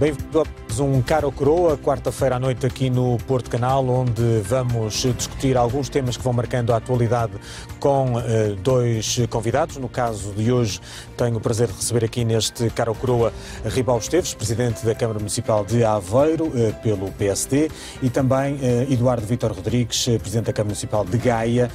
They've 0.00 0.32
got 0.32 0.48
um 0.80 1.02
Caro 1.02 1.30
Coroa, 1.30 1.76
quarta-feira 1.76 2.36
à 2.36 2.38
noite 2.38 2.64
aqui 2.64 2.88
no 2.88 3.18
Porto 3.26 3.50
Canal, 3.50 3.86
onde 3.86 4.40
vamos 4.42 4.94
discutir 5.16 5.56
alguns 5.56 5.88
temas 5.88 6.16
que 6.16 6.22
vão 6.22 6.32
marcando 6.32 6.72
a 6.72 6.76
atualidade 6.76 7.32
com 7.78 8.14
uh, 8.14 8.20
dois 8.62 9.18
convidados. 9.28 9.76
No 9.76 9.88
caso 9.88 10.32
de 10.32 10.50
hoje, 10.50 10.80
tenho 11.16 11.36
o 11.36 11.40
prazer 11.40 11.68
de 11.68 11.74
receber 11.74 12.04
aqui 12.04 12.24
neste 12.24 12.70
Caro 12.70 12.94
Coroa 12.94 13.32
Ribal 13.64 13.98
Esteves, 13.98 14.32
presidente 14.32 14.84
da 14.84 14.94
Câmara 14.94 15.18
Municipal 15.18 15.64
de 15.64 15.84
Aveiro, 15.84 16.46
uh, 16.46 16.74
pelo 16.82 17.10
PSD, 17.12 17.70
e 18.02 18.08
também 18.08 18.54
uh, 18.54 18.92
Eduardo 18.92 19.26
Vítor 19.26 19.52
Rodrigues, 19.52 20.04
presidente 20.18 20.46
da 20.46 20.52
Câmara 20.52 20.70
Municipal 20.70 21.04
de 21.04 21.18
Gaia, 21.18 21.70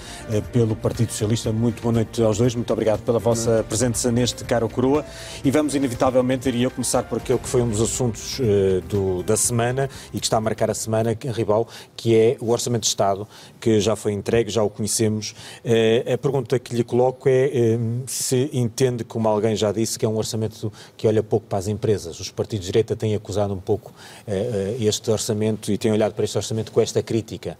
pelo 0.51 0.75
Partido 0.75 1.11
Socialista. 1.11 1.51
Muito 1.51 1.81
boa 1.81 1.93
noite 1.93 2.21
aos 2.21 2.37
dois, 2.37 2.55
muito 2.55 2.71
obrigado 2.71 3.01
pela 3.01 3.19
vossa 3.19 3.63
presença 3.67 4.11
neste 4.11 4.43
Caro 4.43 4.67
Coroa. 4.67 5.05
E 5.43 5.51
vamos, 5.51 5.75
inevitavelmente, 5.75 6.47
iria 6.47 6.69
começar 6.69 7.03
por 7.03 7.17
aquele 7.17 7.39
que 7.39 7.47
foi 7.47 7.61
um 7.61 7.69
dos 7.69 7.81
assuntos 7.81 8.39
do, 8.87 8.94
da 9.25 9.37
semana 9.37 9.89
e 10.13 10.19
que 10.19 10.25
está 10.25 10.37
a 10.37 10.41
marcar 10.41 10.69
a 10.69 10.73
semana, 10.73 11.17
Ribal, 11.33 11.67
que 11.95 12.15
é 12.15 12.37
o 12.39 12.51
Orçamento 12.51 12.83
de 12.83 12.87
Estado, 12.87 13.27
que 13.59 13.79
já 13.79 13.95
foi 13.95 14.13
entregue, 14.13 14.49
já 14.49 14.63
o 14.63 14.69
conhecemos. 14.69 15.35
Uh, 15.63 16.13
a 16.13 16.17
pergunta 16.17 16.59
que 16.59 16.75
lhe 16.75 16.83
coloco 16.83 17.27
é 17.27 17.77
uh, 17.77 18.03
se 18.07 18.49
entende, 18.53 19.03
como 19.03 19.27
alguém 19.27 19.55
já 19.55 19.71
disse, 19.71 19.97
que 19.97 20.05
é 20.05 20.09
um 20.09 20.17
orçamento 20.17 20.71
que 20.95 21.07
olha 21.07 21.23
pouco 21.23 21.47
para 21.47 21.57
as 21.57 21.67
empresas. 21.67 22.19
Os 22.19 22.31
partidos 22.31 22.65
de 22.65 22.71
direita 22.71 22.95
têm 22.95 23.15
acusado 23.15 23.53
um 23.53 23.59
pouco 23.59 23.91
uh, 24.27 24.83
este 24.83 25.09
orçamento 25.11 25.71
e 25.71 25.77
têm 25.77 25.91
olhado 25.91 26.13
para 26.13 26.25
este 26.25 26.37
orçamento 26.37 26.71
com 26.71 26.81
esta 26.81 27.01
crítica. 27.01 27.57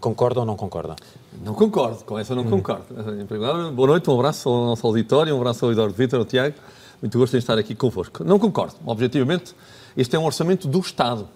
concorda 0.00 0.40
ou 0.40 0.46
não 0.46 0.56
concorda? 0.56 0.96
Não 1.44 1.54
concordo, 1.54 2.04
com 2.04 2.18
essa 2.18 2.34
não 2.34 2.42
hum. 2.42 2.50
concordo. 2.50 2.84
Em 3.20 3.26
primeiro 3.26 3.56
lugar, 3.56 3.72
boa 3.72 3.88
noite, 3.88 4.10
um 4.10 4.14
abraço 4.14 4.48
ao 4.48 4.66
nosso 4.66 4.86
auditório, 4.86 5.34
um 5.34 5.38
abraço 5.38 5.64
ao 5.64 5.72
Eduardo 5.72 5.94
Vitor, 5.94 6.18
ao 6.18 6.24
Tiago. 6.24 6.56
Muito 7.00 7.16
gosto 7.16 7.34
em 7.34 7.38
estar 7.38 7.56
aqui 7.56 7.74
convosco. 7.74 8.24
Não 8.24 8.38
concordo. 8.38 8.74
Objetivamente, 8.84 9.54
este 9.98 10.14
é 10.14 10.18
um 10.18 10.24
orçamento 10.24 10.68
do 10.68 10.78
Estado. 10.78 11.28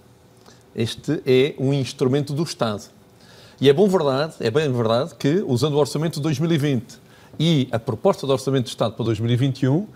Este 0.72 1.20
é 1.26 1.56
um 1.58 1.74
instrumento 1.74 2.32
do 2.32 2.44
Estado. 2.44 2.84
E 3.60 3.68
é 3.68 3.72
bom 3.72 3.88
verdade, 3.88 4.34
é 4.38 4.52
bem 4.52 4.72
verdade 4.72 5.16
que, 5.16 5.42
usando 5.44 5.74
o 5.74 5.78
orçamento 5.78 6.14
de 6.14 6.20
2020 6.20 6.96
e 7.40 7.68
a 7.72 7.78
proposta 7.80 8.24
do 8.24 8.32
orçamento 8.32 8.66
do 8.66 8.68
Estado 8.68 8.94
para 8.94 9.04
2021, 9.04 9.88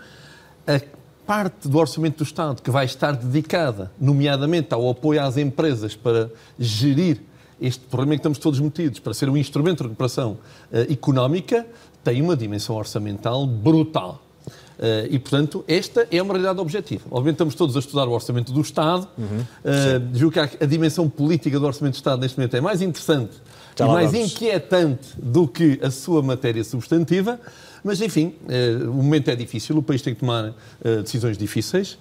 a 0.67 0.81
parte 1.25 1.69
do 1.69 1.77
orçamento 1.77 2.17
do 2.17 2.23
Estado 2.25 2.61
que 2.61 2.69
vai 2.69 2.83
estar 2.83 3.13
dedicada, 3.13 3.89
nomeadamente 3.97 4.73
ao 4.73 4.89
apoio 4.89 5.23
às 5.23 5.37
empresas 5.37 5.95
para 5.95 6.29
gerir 6.59 7.21
este 7.61 7.85
problema 7.85 8.15
em 8.15 8.17
que 8.17 8.19
estamos 8.19 8.37
todos 8.37 8.59
metidos, 8.59 8.99
para 8.99 9.13
ser 9.13 9.29
um 9.29 9.37
instrumento 9.37 9.77
de 9.77 9.83
recuperação 9.83 10.33
uh, 10.73 10.91
económica, 10.91 11.65
tem 12.03 12.21
uma 12.21 12.35
dimensão 12.35 12.75
orçamental 12.75 13.47
brutal. 13.47 14.26
Uh, 14.77 15.09
e, 15.09 15.17
portanto, 15.17 15.65
esta 15.67 16.07
é 16.11 16.21
uma 16.21 16.33
realidade 16.33 16.59
objetiva. 16.59 17.03
Obviamente, 17.09 17.35
estamos 17.35 17.55
todos 17.55 17.75
a 17.75 17.79
estudar 17.79 18.07
o 18.07 18.11
orçamento 18.11 18.51
do 18.53 18.61
Estado. 18.61 19.07
Uhum. 19.17 19.39
Uh, 19.39 20.15
julgo 20.15 20.33
que 20.33 20.39
a, 20.39 20.49
a, 20.61 20.65
dimensão 20.65 21.09
política 21.09 21.59
do 21.59 21.65
orçamento 21.65 21.95
do 21.95 21.97
Estado, 21.97 22.21
neste 22.21 22.37
momento, 22.37 22.55
é 22.55 22.61
mais 22.61 22.81
interessante 22.83 23.31
Já 23.75 23.85
e 23.85 23.87
mais 23.87 24.11
vamos. 24.11 24.31
inquietante 24.31 25.07
do 25.17 25.47
que 25.47 25.79
a 25.81 25.89
sua 25.89 26.21
matéria 26.21 26.63
substantiva. 26.63 27.39
Mas, 27.83 28.01
enfim, 28.01 28.35
uh, 28.43 28.91
o 28.91 29.01
momento 29.01 29.29
é 29.29 29.35
difícil, 29.35 29.75
o 29.77 29.81
país 29.81 30.03
tem 30.03 30.13
que 30.13 30.19
tomar 30.19 30.53
decisões 31.01 31.37
difíceis. 31.37 31.97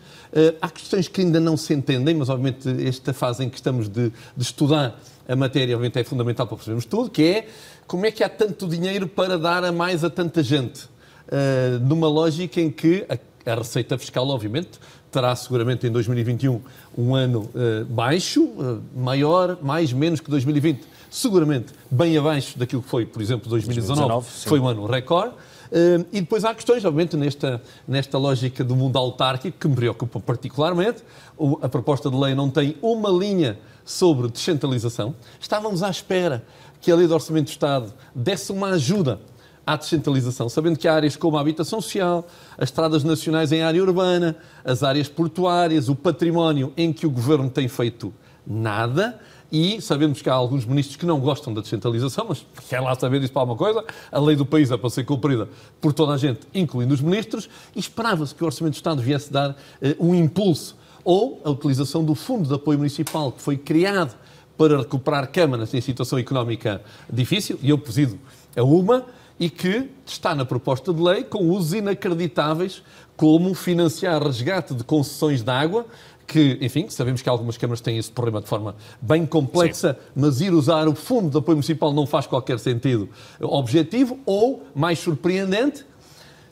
há 0.61 0.69
questões 0.69 1.09
que 1.09 1.23
ainda 1.23 1.41
não 1.41 1.57
se 1.57 1.73
entendem, 1.73 2.15
mas, 2.15 2.29
obviamente, 2.29 2.69
esta 2.87 3.15
fase 3.15 3.43
em 3.43 3.49
que 3.49 3.57
estamos 3.57 3.89
de, 3.89 4.13
de 4.37 4.43
estudar 4.43 5.01
a 5.27 5.35
matéria, 5.35 5.75
obviamente, 5.75 5.99
é 5.99 6.05
fundamental 6.05 6.47
para 6.47 6.57
percebermos 6.57 6.85
tudo, 6.85 7.09
que 7.09 7.23
é 7.23 7.49
como 7.87 8.05
é 8.05 8.11
que 8.11 8.23
há 8.23 8.29
tanto 8.29 8.69
dinheiro 8.69 9.09
para 9.09 9.39
dar 9.39 9.65
a 9.65 9.73
mais 9.73 10.05
a 10.05 10.11
tanta 10.11 10.43
gente 10.43 10.95
uh, 11.29 11.79
numa 11.81 12.09
lógica 12.09 12.61
em 12.61 12.71
que 12.71 13.07
a, 13.09 13.51
a, 13.51 13.55
receita 13.57 13.97
fiscal, 13.99 14.29
obviamente, 14.29 14.79
terá 15.11 15.35
seguramente 15.35 15.87
em 15.87 15.91
2021 15.91 16.61
um 16.97 17.15
ano 17.15 17.51
uh, 17.55 17.85
baixo, 17.87 18.45
uh, 18.45 18.83
maior, 18.95 19.59
mais, 19.63 19.93
menos 19.93 20.21
que 20.21 20.31
2020, 20.31 20.85
seguramente 21.11 21.73
bem 21.91 22.17
abaixo 22.17 22.59
daquilo 22.59 22.83
que 22.83 22.89
foi, 22.89 23.07
por 23.07 23.23
exemplo, 23.23 23.49
2019, 23.49 24.01
2019 24.01 24.49
foi 24.49 24.61
um 24.61 24.69
ano 24.69 24.87
recorde. 24.87 25.35
Uh, 25.67 26.07
e 26.13 26.21
depois 26.21 26.45
há 26.45 26.55
questões, 26.55 26.85
obviamente, 26.85 27.17
nesta, 27.17 27.61
nesta 27.87 28.19
lógica 28.19 28.63
do 28.63 28.77
mundo 28.77 28.97
autárquico 28.99 29.59
que 29.59 29.69
me 29.69 29.75
preocupa 29.75 30.21
particularmente. 30.21 31.03
O, 31.37 31.59
a 31.63 31.69
proposta 31.69 32.11
de 32.11 32.17
lei 32.17 32.35
não 32.35 32.51
tem 32.51 32.77
uma 32.81 33.11
linha 33.11 33.59
sobre 33.85 34.29
descentralização. 34.29 35.15
Estávamos 35.41 35.83
à 35.83 35.91
espera 35.91 36.45
que 36.81 36.91
a 36.91 36.97
lei 36.97 37.07
do 37.07 37.15
Orçamento 37.15 37.47
do 37.47 37.51
Estado 37.51 37.93
desse 38.15 38.53
uma 38.53 38.71
ajuda 38.71 39.21
à 39.67 39.77
descentralização, 39.77 40.49
sabendo 40.49 40.79
que 40.79 40.87
há 40.87 40.95
áreas 40.95 41.17
como 41.17 41.37
a 41.37 41.41
habitação 41.41 41.81
social, 41.81 42.27
as 42.57 42.69
estradas 42.69 43.03
nacionais 43.03 43.51
em 43.51 43.63
área 43.63 43.83
urbana, 43.83 44.37
as 44.65 44.85
áreas 44.85 45.09
portuárias, 45.09 45.89
o 45.89 45.97
património 45.97 46.73
em 46.77 46.93
que 46.93 47.07
o 47.07 47.11
governo 47.11 47.51
tem 47.51 47.67
feito 47.67 48.15
nada. 48.47 49.19
E 49.51 49.81
sabemos 49.81 50.21
que 50.23 50.29
há 50.29 50.35
alguns 50.35 50.65
ministros 50.65 50.97
que 50.97 51.07
não 51.07 51.21
gostam 51.21 51.55
da 51.55 51.61
descentralização, 51.61 52.27
mas 52.29 52.45
quer 52.69 52.81
lá 52.81 52.95
saber 52.95 53.21
disso 53.21 53.33
para 53.33 53.43
alguma 53.43 53.59
coisa. 53.59 53.85
A 54.11 54.21
lei 54.21 54.37
do 54.37 54.45
país 54.45 54.71
é 54.71 54.77
para 54.77 54.91
ser 54.91 55.05
cumprida 55.05 55.49
por 55.81 55.93
toda 55.93 56.13
a 56.13 56.17
gente, 56.17 56.41
incluindo 56.55 56.93
os 56.93 57.01
ministros, 57.01 57.49
e 57.75 57.79
esperava-se 57.79 58.35
que 58.35 58.43
o 58.43 58.47
Orçamento 58.47 58.75
do 58.75 58.77
Estado 58.77 59.03
viesse 59.03 59.33
dar 59.33 59.51
uh, 59.51 59.57
um 60.01 60.15
impulso. 60.15 60.77
Ou 61.05 61.41
a 61.45 61.51
utilização 61.51 62.05
do 62.05 62.17
Fundo 62.17 62.49
de 62.49 62.55
Apoio 62.55 62.79
Municipal, 62.79 63.31
que 63.31 63.41
foi 63.41 63.57
criado 63.57 64.17
para 64.59 64.79
recuperar 64.79 65.31
câmaras 65.31 65.73
em 65.73 65.81
situação 65.81 66.19
económica 66.19 66.83
difícil, 67.13 67.59
e 67.63 67.71
eu 67.71 67.79
presido 67.79 68.19
a 68.57 68.63
uma, 68.65 69.05
e 69.39 69.51
que 69.51 69.91
está 70.05 70.35
na 70.35 70.45
proposta 70.45 70.93
de 70.93 71.01
lei 71.01 71.25
com 71.25 71.51
usos 71.51 71.75
inacreditáveis, 71.75 72.83
como 73.17 73.55
financiar 73.55 74.23
resgate 74.23 74.75
de 74.75 74.85
concessões 74.85 75.43
de 75.43 75.51
água, 75.51 75.87
que, 76.27 76.59
enfim, 76.61 76.89
sabemos 76.89 77.23
que 77.23 77.29
algumas 77.29 77.57
câmaras 77.57 77.81
têm 77.81 77.99
esse 77.99 78.11
problema 78.11 78.41
de 78.41 78.49
forma 78.49 78.75
bem 79.01 79.25
complexa, 79.25 79.95
Sim. 79.95 80.11
mas 80.17 80.41
ir 80.41 80.53
usar 80.53 80.89
o 80.89 80.95
fundo 80.95 81.31
de 81.31 81.39
apoio 81.39 81.57
municipal 81.57 81.93
não 81.93 82.07
faz 82.07 82.27
qualquer 82.27 82.59
sentido 82.59 83.09
objetivo, 83.41 84.19
ou, 84.27 84.65
mais 84.75 84.99
surpreendente, 84.99 85.87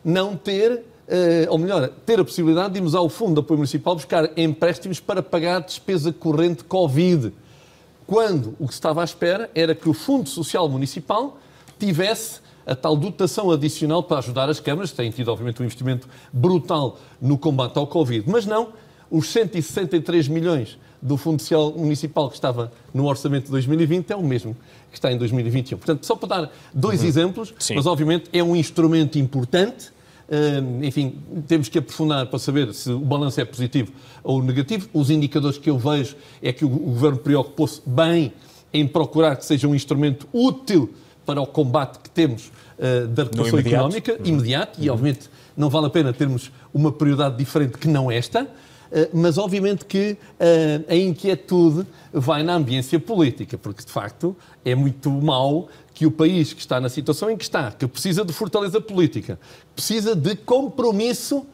não 0.04 0.36
ter, 0.36 0.84
eh, 1.08 1.46
ou 1.50 1.58
melhor, 1.58 1.88
ter 2.06 2.20
a 2.20 2.24
possibilidade 2.24 2.74
de 2.74 2.78
irmos 2.78 2.94
ao 2.94 3.08
fundo 3.08 3.34
de 3.34 3.40
apoio 3.40 3.58
municipal 3.58 3.96
buscar 3.96 4.30
empréstimos 4.38 5.00
para 5.00 5.22
pagar 5.22 5.60
despesa 5.60 6.12
corrente 6.12 6.62
Covid, 6.62 7.32
quando 8.06 8.54
o 8.60 8.66
que 8.66 8.74
se 8.74 8.78
estava 8.78 9.00
à 9.00 9.04
espera 9.04 9.50
era 9.54 9.74
que 9.74 9.88
o 9.88 9.94
Fundo 9.94 10.28
Social 10.28 10.68
Municipal 10.68 11.38
tivesse 11.78 12.40
a 12.66 12.74
tal 12.74 12.96
dotação 12.96 13.50
adicional 13.50 14.02
para 14.02 14.18
ajudar 14.18 14.48
as 14.48 14.60
câmaras, 14.60 14.90
que 14.90 14.96
têm 14.96 15.10
tido, 15.10 15.30
obviamente, 15.30 15.60
um 15.60 15.64
investimento 15.64 16.08
brutal 16.32 16.98
no 17.20 17.36
combate 17.36 17.76
ao 17.78 17.86
Covid. 17.86 18.28
Mas 18.28 18.46
não, 18.46 18.68
os 19.10 19.28
163 19.28 20.28
milhões 20.28 20.78
do 21.00 21.18
Fundo 21.18 21.40
Social 21.40 21.72
Municipal 21.76 22.30
que 22.30 22.34
estava 22.34 22.72
no 22.92 23.06
orçamento 23.06 23.44
de 23.44 23.50
2020 23.50 24.10
é 24.10 24.16
o 24.16 24.22
mesmo 24.22 24.56
que 24.90 24.96
está 24.96 25.12
em 25.12 25.18
2021. 25.18 25.76
Portanto, 25.76 26.06
só 26.06 26.16
para 26.16 26.28
dar 26.28 26.52
dois 26.72 27.02
uhum. 27.02 27.08
exemplos, 27.08 27.54
Sim. 27.58 27.74
mas 27.74 27.84
obviamente 27.84 28.30
é 28.32 28.42
um 28.42 28.56
instrumento 28.56 29.18
importante. 29.18 29.92
Uh, 30.26 30.82
enfim, 30.82 31.18
temos 31.46 31.68
que 31.68 31.78
aprofundar 31.78 32.26
para 32.26 32.38
saber 32.38 32.72
se 32.72 32.90
o 32.90 33.00
balanço 33.00 33.38
é 33.38 33.44
positivo 33.44 33.92
ou 34.22 34.42
negativo. 34.42 34.88
Os 34.94 35.10
indicadores 35.10 35.58
que 35.58 35.68
eu 35.68 35.78
vejo 35.78 36.16
é 36.40 36.50
que 36.50 36.64
o, 36.64 36.68
o 36.68 36.92
Governo 36.92 37.18
preocupou-se 37.18 37.82
bem 37.84 38.32
em 38.72 38.88
procurar 38.88 39.36
que 39.36 39.44
seja 39.44 39.68
um 39.68 39.74
instrumento 39.74 40.26
útil 40.32 40.90
para 41.24 41.40
o 41.40 41.46
combate 41.46 41.98
que 41.98 42.10
temos 42.10 42.50
uh, 42.78 43.06
da 43.08 43.24
recuperação 43.24 43.58
económica, 43.58 44.12
uhum. 44.12 44.26
imediato, 44.26 44.80
e 44.80 44.90
obviamente 44.90 45.30
não 45.56 45.68
vale 45.68 45.86
a 45.86 45.90
pena 45.90 46.12
termos 46.12 46.50
uma 46.72 46.90
prioridade 46.90 47.36
diferente 47.36 47.78
que 47.78 47.88
não 47.88 48.10
esta, 48.10 48.44
uh, 48.44 48.48
mas 49.12 49.38
obviamente 49.38 49.84
que 49.84 50.12
uh, 50.12 50.84
a 50.88 50.94
inquietude 50.94 51.86
vai 52.12 52.42
na 52.42 52.54
ambiência 52.54 52.98
política, 52.98 53.56
porque 53.56 53.84
de 53.84 53.90
facto 53.90 54.36
é 54.64 54.74
muito 54.74 55.10
mau 55.10 55.68
que 55.94 56.06
o 56.06 56.10
país 56.10 56.52
que 56.52 56.60
está 56.60 56.80
na 56.80 56.88
situação 56.88 57.30
em 57.30 57.36
que 57.36 57.44
está, 57.44 57.70
que 57.70 57.86
precisa 57.86 58.24
de 58.24 58.32
fortaleza 58.32 58.80
política, 58.80 59.38
precisa 59.74 60.14
de 60.16 60.34
compromisso 60.34 61.46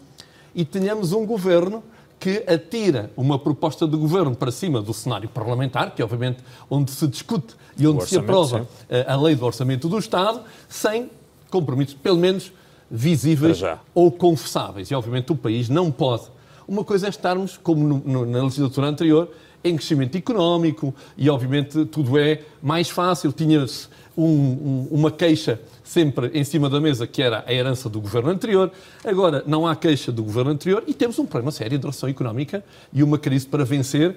e 0.55 0.65
tenhamos 0.65 1.13
um 1.13 1.27
governo 1.27 1.85
que 2.21 2.45
atira 2.47 3.11
uma 3.17 3.39
proposta 3.39 3.89
de 3.89 3.97
governo 3.97 4.37
para 4.37 4.53
cima 4.53 4.83
do 4.83 4.93
cenário 4.93 5.27
parlamentar, 5.27 5.95
que 5.95 6.03
obviamente 6.03 6.45
onde 6.69 6.91
se 6.91 7.09
discute 7.09 7.57
e 7.79 7.87
onde 7.87 8.05
se 8.07 8.19
aprova 8.19 8.61
sim. 8.61 8.67
Eh, 8.91 9.07
a 9.09 9.17
lei 9.17 9.35
do 9.35 9.47
orçamento 9.47 9.89
do 9.89 9.99
Estado, 9.99 10.43
sem 10.69 11.11
compromissos, 11.51 11.95
pelo 11.95 12.19
menos 12.19 12.53
visíveis 12.91 13.63
ou 13.95 14.13
confessáveis. 14.13 14.91
E 14.91 14.95
obviamente 14.95 15.33
o 15.33 15.37
país 15.37 15.71
não 15.71 15.91
pode. 15.91 16.25
Uma 16.69 16.85
coisa 16.85 17.07
é 17.07 17.11
estarmos, 17.11 17.57
como 17.57 17.89
no, 17.89 18.03
no, 18.05 18.27
na 18.27 18.43
legislatura 18.43 18.89
anterior, 18.89 19.31
em 19.65 19.75
crescimento 19.77 20.17
económico 20.17 20.95
e, 21.17 21.29
obviamente, 21.31 21.87
tudo 21.87 22.19
é 22.19 22.43
mais 22.63 22.91
fácil. 22.91 23.33
Tinha-se 23.33 23.89
um, 24.17 24.25
um, 24.25 24.89
uma 24.91 25.11
queixa 25.11 25.59
sempre 25.91 26.31
em 26.35 26.45
cima 26.45 26.71
da 26.71 26.81
mesa, 26.81 27.05
que 27.05 27.21
era 27.21 27.43
a 27.45 27.53
herança 27.53 27.89
do 27.89 28.01
governo 28.01 28.31
anterior. 28.31 28.71
Agora 29.05 29.43
não 29.45 29.67
há 29.67 29.75
queixa 29.75 30.13
do 30.13 30.23
governo 30.23 30.53
anterior 30.53 30.85
e 30.87 30.95
temos 30.95 31.19
um 31.19 31.27
problema 31.27 31.51
sério 31.51 31.77
de 31.77 31.85
recessão 31.85 32.09
económica 32.09 32.63
e 32.93 33.03
uma 33.03 33.19
crise 33.19 33.45
para 33.45 33.65
vencer 33.65 34.15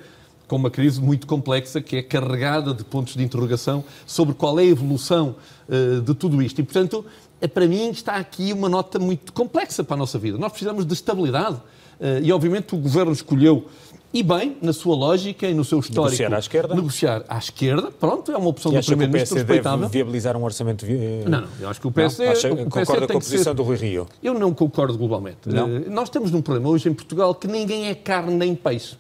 com 0.48 0.56
uma 0.56 0.70
crise 0.70 1.02
muito 1.02 1.26
complexa 1.26 1.82
que 1.82 1.96
é 1.96 2.04
carregada 2.04 2.76
de 2.76 2.84
pontos 2.84 3.16
de 3.16 3.24
interrogação 3.24 3.84
sobre 4.06 4.36
qual 4.36 4.60
é 4.60 4.62
a 4.62 4.68
evolução 4.68 5.36
uh, 5.68 6.00
de 6.00 6.14
tudo 6.14 6.44
isto. 6.44 6.62
E, 6.62 6.64
portanto, 6.64 7.04
é, 7.42 7.48
para 7.48 7.66
mim 7.66 7.90
está 7.90 8.18
aqui 8.18 8.54
uma 8.54 8.70
nota 8.70 9.00
muito 9.00 9.34
complexa 9.34 9.84
para 9.84 9.96
a 9.96 9.98
nossa 9.98 10.20
vida. 10.20 10.38
Nós 10.38 10.52
precisamos 10.52 10.86
de 10.86 10.94
estabilidade 10.94 11.56
uh, 11.56 12.22
e, 12.22 12.32
obviamente, 12.32 12.76
o 12.76 12.78
Governo 12.78 13.12
escolheu 13.12 13.66
e 14.14 14.22
bem, 14.22 14.56
na 14.62 14.72
sua 14.72 14.96
lógica 14.96 15.48
e 15.48 15.54
no 15.56 15.66
seu 15.66 15.80
histórico. 15.80 16.12
Negociar 16.12 16.34
à 16.36 16.40
esquerda. 16.40 16.76
Negociar 16.76 17.26
à 17.28 17.38
esquerda, 17.40 17.90
pronto, 17.92 18.32
é 18.32 18.38
uma 18.38 18.48
opção 18.50 18.72
e 18.72 18.80
do 18.80 18.86
Primeiro-Ministro 18.86 19.36
PSD 19.38 19.44
deve 19.48 19.54
respeitável. 19.60 19.90
viabilizar 19.90 20.38
um 20.38 20.44
orçamento... 20.44 20.86
vi- 20.86 21.24
Não, 21.26 21.42
não, 21.42 21.48
eu 21.60 21.68
acho 21.70 21.82
que 21.82 21.88
o 21.88 21.92
PSD, 21.92 22.26
Não? 22.26 22.32
Acha- 22.32 22.48
o 22.48 22.56
PSD 22.56 22.70
concorda 22.86 23.08
tem 23.08 23.08
com 23.08 23.18
a 23.18 23.22
posição 23.22 23.44
ser- 23.44 23.54
do 23.56 23.64
Rui 23.64 23.76
Rio? 23.76 24.08
Eu 24.22 24.34
não 24.36 24.54
concordo 24.54 24.98
globalmente. 24.98 25.40
Não? 25.50 25.68
Eh, 25.78 25.80
Nós 25.90 26.10
temos 26.10 26.32
um 26.34 26.42
problema 26.44 26.70
hoje 26.70 26.88
em 26.90 26.94
Portugal 26.94 27.34
que 27.34 27.48
ninguém 27.48 27.88
é 27.88 27.96
carne 27.96 28.36
nem 28.36 28.54
peixe. 28.54 28.96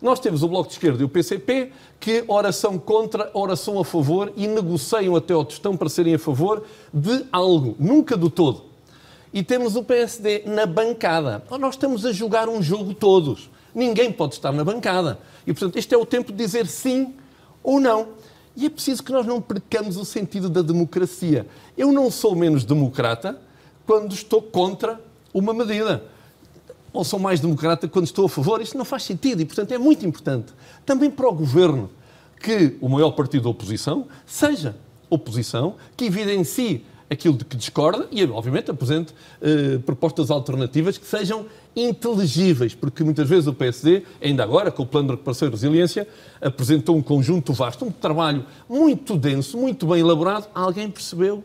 Nós 0.00 0.18
temos 0.20 0.42
o 0.42 0.48
Bloco 0.48 0.68
de 0.68 0.74
Esquerda 0.74 1.00
e 1.02 1.04
o 1.04 1.08
PCP 1.08 1.70
que 2.00 2.24
oração 2.28 2.76
contra, 2.78 3.30
oração 3.34 3.78
a 3.80 3.84
favor 3.84 4.32
e 4.36 4.46
negociam 4.48 5.14
até 5.16 5.32
ao 5.34 5.44
tostão 5.44 5.76
para 5.76 5.88
serem 5.88 6.14
a 6.14 6.18
favor 6.18 6.64
de 6.94 7.24
algo, 7.32 7.76
nunca 7.78 8.16
do 8.16 8.28
todo. 8.30 8.62
E 9.32 9.42
temos 9.42 9.76
o 9.76 9.82
PSD 9.84 10.42
na 10.46 10.66
bancada. 10.66 11.42
Nós 11.58 11.74
estamos 11.74 12.04
a 12.04 12.12
jogar 12.12 12.48
um 12.48 12.60
jogo 12.62 12.92
todos. 12.94 13.48
Ninguém 13.74 14.12
pode 14.12 14.34
estar 14.34 14.52
na 14.52 14.64
bancada. 14.64 15.18
E, 15.46 15.52
portanto, 15.52 15.76
este 15.76 15.94
é 15.94 15.98
o 15.98 16.04
tempo 16.04 16.32
de 16.32 16.38
dizer 16.38 16.66
sim 16.66 17.14
ou 17.62 17.80
não. 17.80 18.08
E 18.54 18.66
é 18.66 18.70
preciso 18.70 19.02
que 19.02 19.12
nós 19.12 19.26
não 19.26 19.40
percamos 19.40 19.96
o 19.96 20.04
sentido 20.04 20.50
da 20.50 20.60
democracia. 20.60 21.46
Eu 21.76 21.90
não 21.92 22.10
sou 22.10 22.36
menos 22.36 22.64
democrata 22.64 23.40
quando 23.86 24.12
estou 24.12 24.42
contra 24.42 25.00
uma 25.32 25.54
medida. 25.54 26.04
Ou 26.92 27.02
sou 27.04 27.18
mais 27.18 27.40
democrata 27.40 27.88
quando 27.88 28.04
estou 28.04 28.26
a 28.26 28.28
favor. 28.28 28.60
Isto 28.60 28.76
não 28.76 28.84
faz 28.84 29.04
sentido 29.04 29.40
e, 29.40 29.44
portanto, 29.44 29.72
é 29.72 29.78
muito 29.78 30.04
importante. 30.06 30.52
Também 30.84 31.10
para 31.10 31.26
o 31.26 31.32
governo 31.32 31.90
que 32.38 32.76
o 32.80 32.88
maior 32.88 33.12
partido 33.12 33.44
da 33.44 33.48
oposição 33.48 34.06
seja 34.26 34.76
oposição, 35.08 35.76
que 35.96 36.06
evidencie 36.06 36.84
aquilo 37.12 37.36
de 37.36 37.44
que 37.44 37.56
discorda 37.56 38.06
e, 38.10 38.24
obviamente, 38.24 38.70
apresente 38.70 39.14
eh, 39.40 39.78
propostas 39.84 40.30
alternativas 40.30 40.98
que 40.98 41.06
sejam 41.06 41.46
inteligíveis, 41.76 42.74
porque 42.74 43.04
muitas 43.04 43.28
vezes 43.28 43.46
o 43.46 43.52
PSD, 43.52 44.02
ainda 44.20 44.42
agora, 44.42 44.70
com 44.70 44.82
o 44.82 44.86
Plano 44.86 45.08
de 45.08 45.12
Recuperação 45.12 45.48
e 45.48 45.50
Resiliência, 45.50 46.08
apresentou 46.40 46.96
um 46.96 47.02
conjunto 47.02 47.52
vasto, 47.52 47.84
um 47.84 47.90
trabalho 47.90 48.44
muito 48.68 49.16
denso, 49.16 49.56
muito 49.58 49.86
bem 49.86 50.00
elaborado. 50.00 50.48
Alguém 50.54 50.90
percebeu? 50.90 51.44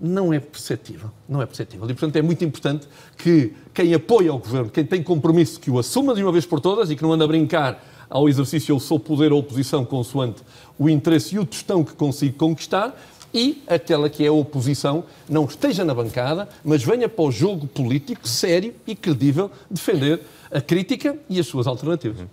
não 0.00 0.32
é 0.32 0.40
perceptível. 0.40 1.10
Não 1.28 1.42
é 1.42 1.46
perceptível. 1.46 1.84
E, 1.84 1.92
portanto, 1.92 2.16
é 2.16 2.22
muito 2.22 2.42
importante 2.42 2.88
que 3.18 3.52
quem 3.74 3.92
apoia 3.92 4.32
o 4.32 4.38
governo, 4.38 4.70
quem 4.70 4.84
tem 4.84 5.02
compromisso, 5.02 5.60
que 5.60 5.70
o 5.70 5.78
assuma 5.78 6.14
de 6.14 6.22
uma 6.22 6.32
vez 6.32 6.46
por 6.46 6.58
todas 6.58 6.90
e 6.90 6.96
que 6.96 7.02
não 7.02 7.12
anda 7.12 7.24
a 7.24 7.28
brincar 7.28 7.84
ao 8.08 8.28
exercício 8.28 8.72
eu 8.72 8.80
sou 8.80 8.98
poder 8.98 9.32
ou 9.32 9.38
oposição 9.38 9.84
consoante 9.84 10.42
o 10.78 10.88
interesse 10.88 11.36
e 11.36 11.38
o 11.38 11.44
tostão 11.46 11.84
que 11.84 11.92
consigo 11.92 12.36
conquistar 12.36 12.98
e 13.32 13.62
aquela 13.66 14.10
que 14.10 14.24
é 14.24 14.28
a 14.28 14.32
oposição 14.32 15.04
não 15.28 15.44
esteja 15.44 15.84
na 15.84 15.94
bancada, 15.94 16.48
mas 16.64 16.82
venha 16.82 17.08
para 17.08 17.24
o 17.24 17.30
jogo 17.30 17.66
político 17.66 18.26
sério 18.26 18.74
e 18.86 18.94
credível 18.94 19.50
defender 19.70 20.20
a 20.50 20.60
crítica 20.60 21.16
e 21.28 21.38
as 21.38 21.46
suas 21.46 21.66
alternativas. 21.66 22.26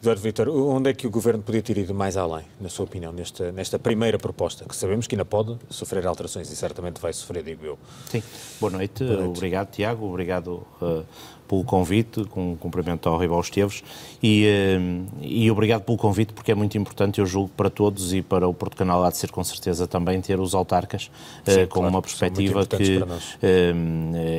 Eduardo 0.00 0.20
Vitor, 0.20 0.48
onde 0.48 0.90
é 0.90 0.94
que 0.94 1.06
o 1.06 1.10
Governo 1.10 1.42
podia 1.42 1.62
ter 1.62 1.78
ido 1.78 1.94
mais 1.94 2.16
além, 2.16 2.44
na 2.60 2.68
sua 2.68 2.84
opinião, 2.84 3.12
nesta, 3.12 3.50
nesta 3.52 3.78
primeira 3.78 4.18
proposta, 4.18 4.64
que 4.64 4.76
sabemos 4.76 5.06
que 5.06 5.14
ainda 5.14 5.24
pode 5.24 5.56
sofrer 5.70 6.06
alterações 6.06 6.50
e 6.50 6.56
certamente 6.56 7.00
vai 7.00 7.12
sofrer, 7.12 7.42
digo 7.42 7.64
eu. 7.64 7.78
Sim. 8.10 8.22
Boa 8.60 8.72
noite. 8.72 9.04
Obrigado, 9.04 9.70
Tiago. 9.70 10.06
Obrigado 10.06 10.66
uh, 10.80 11.04
pelo 11.48 11.64
convite. 11.64 12.24
Com 12.24 12.52
um 12.52 12.56
cumprimento 12.56 13.08
ao 13.08 13.18
Rival 13.18 13.40
Esteves. 13.40 13.82
E, 14.22 14.46
uh, 14.46 15.18
e 15.20 15.50
obrigado 15.50 15.82
pelo 15.82 15.98
convite, 15.98 16.32
porque 16.32 16.50
é 16.50 16.54
muito 16.54 16.78
importante, 16.78 17.20
eu 17.20 17.26
julgo, 17.26 17.50
para 17.56 17.68
todos 17.68 18.12
e 18.14 18.22
para 18.22 18.48
o 18.48 18.54
Porto 18.54 18.76
Canal 18.76 19.04
há 19.04 19.10
de 19.10 19.16
ser 19.18 19.30
com 19.30 19.44
certeza 19.44 19.86
também 19.86 20.20
ter 20.20 20.40
os 20.40 20.54
autarcas 20.54 21.10
uh, 21.46 21.50
Sim, 21.50 21.66
com 21.66 21.80
claro, 21.80 21.88
uma 21.88 22.02
perspectiva 22.02 22.66
que 22.66 22.98
uh, 22.98 23.06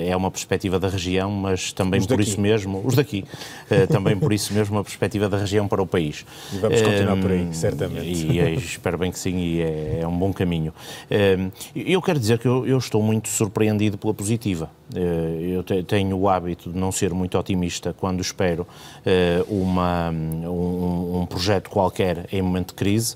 é 0.07 0.15
uma 0.15 0.31
perspectiva 0.31 0.79
da 0.79 0.87
região, 0.87 1.29
mas 1.29 1.71
também 1.71 1.99
Os 1.99 2.07
por 2.07 2.17
daqui. 2.17 2.29
isso 2.29 2.41
mesmo, 2.41 2.81
os 2.83 2.95
daqui, 2.95 3.22
uh, 3.23 3.87
também 3.87 4.17
por 4.17 4.31
isso 4.31 4.53
mesmo 4.53 4.75
uma 4.77 4.83
perspectiva 4.83 5.27
da 5.27 5.37
região 5.37 5.67
para 5.67 5.81
o 5.81 5.87
país. 5.87 6.25
E 6.53 6.57
vamos 6.57 6.81
continuar 6.81 7.17
Um, 7.17 7.21
por 7.21 7.31
aí, 7.31 7.47
certamente. 7.51 8.05
E, 8.05 8.39
e 8.39 8.55
espero 8.55 8.97
bem 8.97 9.11
que 9.11 9.19
sim, 9.19 9.37
e 9.37 9.61
é, 9.61 9.99
é 10.01 10.07
um 10.07 10.17
bom 10.17 10.31
caminho. 10.33 10.73
Um, 11.09 11.51
eu 11.75 12.01
quero 12.01 12.19
dizer 12.19 12.39
que 12.39 12.47
eu, 12.47 12.65
eu 12.65 12.77
estou 12.77 13.01
muito 13.01 13.29
surpreendido 13.29 13.97
pela 13.97 14.13
positiva. 14.13 14.69
Uh, 14.93 15.41
eu 15.41 15.63
te- 15.63 15.83
tenho 15.83 16.17
o 16.17 16.29
hábito 16.29 16.71
de 16.71 16.77
não 16.77 16.91
ser 16.91 17.13
muito 17.13 17.37
otimista 17.37 17.93
quando 17.97 18.21
espero 18.21 18.67
uh, 18.67 19.53
uma, 19.53 20.09
um, 20.11 21.21
um 21.21 21.25
projeto 21.25 21.69
qualquer 21.69 22.27
em 22.31 22.41
momento 22.41 22.67
de 22.67 22.73
crise. 22.75 23.15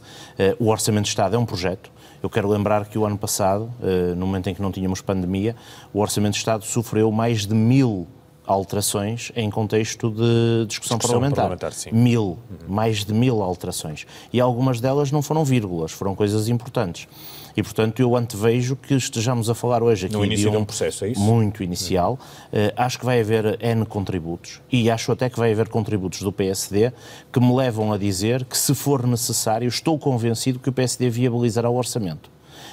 O 0.60 0.70
Orçamento 0.70 1.04
de 1.04 1.10
Estado 1.10 1.36
é 1.36 1.40
um 1.40 1.46
projeto. 1.46 1.92
Eu 2.22 2.30
quero 2.30 2.48
lembrar 2.48 2.86
que 2.86 2.98
o 2.98 3.06
ano 3.06 3.18
passado, 3.18 3.72
no 4.16 4.26
momento 4.26 4.50
em 4.50 4.56
que 4.56 4.62
não 4.62 4.72
tínhamos 4.72 5.02
pandemia, 5.02 5.56
o 5.94 6.00
Orçamento 6.00 6.34
de 6.34 6.40
Estado 6.40 6.66
sofreu 6.66 7.12
mais 7.12 7.46
de 7.46 7.54
mil 7.54 8.08
alterações 8.48 9.32
em 9.36 9.50
contexto 9.50 10.10
de 10.10 10.66
discussão, 10.68 10.98
Discussão 10.98 10.98
parlamentar. 11.00 11.36
parlamentar, 11.44 11.74
sim. 11.74 11.92
Mil, 11.92 12.38
mais 12.68 13.04
de 13.06 13.14
mil 13.14 13.44
alterações. 13.44 14.08
E 14.34 14.40
algumas 14.42 14.80
delas 14.80 15.12
não 15.12 15.22
foram 15.22 15.44
vírgulas, 15.46 15.92
foram 15.92 16.16
coisas 16.16 16.48
importantes. 16.48 17.08
E, 17.56 17.64
portanto, 17.64 18.00
eu 18.00 18.16
antevejo 18.16 18.76
que 18.76 18.94
estejamos 18.94 19.50
a 19.50 19.56
falar 19.56 19.82
hoje 19.82 20.06
aqui 20.06 20.16
No 20.16 20.24
início 20.24 20.46
de 20.46 20.52
de 20.52 20.62
um 20.62 20.64
processo, 20.64 21.06
é 21.06 21.10
isso? 21.10 21.20
muito 21.20 21.64
inicial. 21.64 22.20
Eh, 22.54 22.72
acho 22.78 23.00
que 23.00 23.06
vai 23.06 23.20
haver 23.20 23.58
N 23.60 23.84
contributos 23.84 24.62
e 24.72 24.92
acho 24.92 25.12
até 25.12 25.28
que 25.28 25.40
vai 25.40 25.52
haver 25.52 25.68
contributos 25.68 26.22
do 26.22 26.32
PSD 26.32 26.94
que 27.34 27.40
me 27.40 27.52
levam 27.56 27.92
a 27.92 27.98
dizer 27.98 28.46
que, 28.46 28.56
se 28.56 28.76
for 28.76 29.08
necessário, 29.08 29.68
estou 29.68 29.98
convencido 29.98 30.60
que 30.60 30.70
o 30.70 30.72
PSD 30.72 31.10
viabilizará 31.10 31.68
o 31.68 31.76
orçamento. 31.76 32.30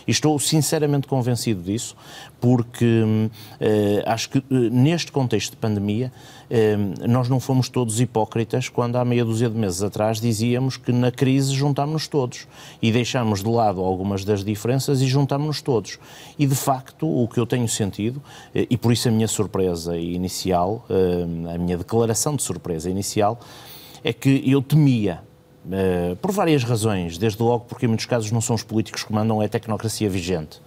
E 0.06 0.10
estou 0.10 0.38
sinceramente 0.38 1.06
convencido 1.06 1.62
disso, 1.62 1.96
porque 2.40 2.84
hum, 2.84 3.30
eh, 3.60 4.02
acho 4.06 4.30
que 4.30 4.38
eh, 4.38 4.42
neste 4.50 5.10
contexto 5.10 5.52
de 5.52 5.56
pandemia 5.56 6.12
eh, 6.50 6.76
nós 7.08 7.28
não 7.28 7.40
fomos 7.40 7.68
todos 7.68 8.00
hipócritas 8.00 8.68
quando 8.68 8.96
há 8.96 9.04
meia 9.04 9.24
dúzia 9.24 9.48
de 9.48 9.56
meses 9.56 9.82
atrás 9.82 10.20
dizíamos 10.20 10.76
que 10.76 10.92
na 10.92 11.10
crise 11.10 11.54
juntámos-nos 11.54 12.06
todos 12.06 12.46
e 12.82 12.92
deixámos 12.92 13.42
de 13.42 13.48
lado 13.48 13.80
algumas 13.80 14.24
das 14.24 14.44
diferenças 14.44 15.00
e 15.00 15.06
juntámos-nos 15.06 15.62
todos. 15.62 15.98
E 16.38 16.46
de 16.46 16.54
facto 16.54 17.06
o 17.06 17.26
que 17.28 17.38
eu 17.38 17.46
tenho 17.46 17.68
sentido, 17.68 18.22
eh, 18.54 18.66
e 18.68 18.76
por 18.76 18.92
isso 18.92 19.08
a 19.08 19.10
minha 19.10 19.28
surpresa 19.28 19.96
inicial, 19.96 20.84
eh, 20.90 21.54
a 21.54 21.58
minha 21.58 21.76
declaração 21.76 22.36
de 22.36 22.42
surpresa 22.42 22.90
inicial, 22.90 23.38
é 24.02 24.12
que 24.12 24.42
eu 24.46 24.60
temia 24.60 25.22
Uh, 25.64 26.14
por 26.16 26.30
várias 26.30 26.62
razões, 26.62 27.16
desde 27.16 27.42
logo 27.42 27.64
porque 27.64 27.86
em 27.86 27.88
muitos 27.88 28.04
casos 28.04 28.30
não 28.30 28.40
são 28.40 28.54
os 28.54 28.62
políticos 28.62 29.02
que 29.02 29.12
mandam, 29.12 29.42
é 29.42 29.46
a 29.46 29.48
tecnocracia 29.48 30.10
vigente. 30.10 30.60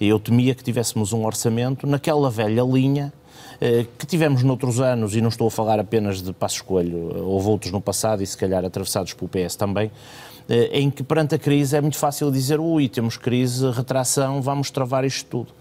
Eu 0.00 0.18
temia 0.18 0.54
que 0.54 0.62
tivéssemos 0.62 1.12
um 1.12 1.24
orçamento 1.24 1.86
naquela 1.86 2.30
velha 2.30 2.62
linha 2.62 3.12
uh, 3.56 3.86
que 3.98 4.06
tivemos 4.06 4.42
noutros 4.42 4.80
anos, 4.80 5.16
e 5.16 5.20
não 5.22 5.28
estou 5.28 5.48
a 5.48 5.50
falar 5.50 5.80
apenas 5.80 6.20
de 6.20 6.32
Passos 6.32 6.60
Coelho, 6.60 7.24
houve 7.24 7.48
outros 7.48 7.72
no 7.72 7.80
passado 7.80 8.22
e 8.22 8.26
se 8.26 8.36
calhar 8.36 8.64
atravessados 8.64 9.14
pelo 9.14 9.28
PS 9.28 9.56
também, 9.56 9.90
em 10.72 10.90
que 10.90 11.04
perante 11.04 11.36
a 11.36 11.38
crise 11.38 11.76
é 11.76 11.80
muito 11.80 11.96
fácil 11.96 12.30
dizer 12.30 12.58
ui, 12.58 12.88
temos 12.88 13.16
crise, 13.16 13.70
retração, 13.70 14.42
vamos 14.42 14.70
travar 14.70 15.04
isto 15.04 15.24
tudo. 15.30 15.52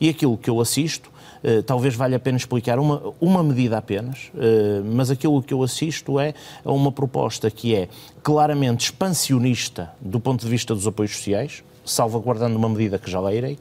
E 0.00 0.08
aquilo 0.08 0.38
que 0.38 0.48
eu 0.48 0.60
assisto, 0.60 1.10
eh, 1.10 1.19
talvez 1.66 1.94
valha 1.94 2.16
a 2.16 2.20
pena 2.20 2.36
explicar 2.36 2.78
uma, 2.78 3.14
uma 3.20 3.42
medida 3.42 3.78
apenas, 3.78 4.30
eh, 4.36 4.82
mas 4.84 5.10
aquilo 5.10 5.42
que 5.42 5.54
eu 5.54 5.62
assisto 5.62 6.18
é 6.20 6.34
a 6.64 6.72
uma 6.72 6.92
proposta 6.92 7.50
que 7.50 7.74
é 7.74 7.88
claramente 8.22 8.86
expansionista 8.86 9.90
do 10.00 10.20
ponto 10.20 10.44
de 10.44 10.50
vista 10.50 10.74
dos 10.74 10.86
apoios 10.86 11.16
sociais, 11.16 11.64
salvaguardando 11.84 12.56
uma 12.58 12.68
medida 12.68 12.98
que 12.98 13.10
já 13.10 13.20
lá 13.20 13.32
irei, 13.32 13.58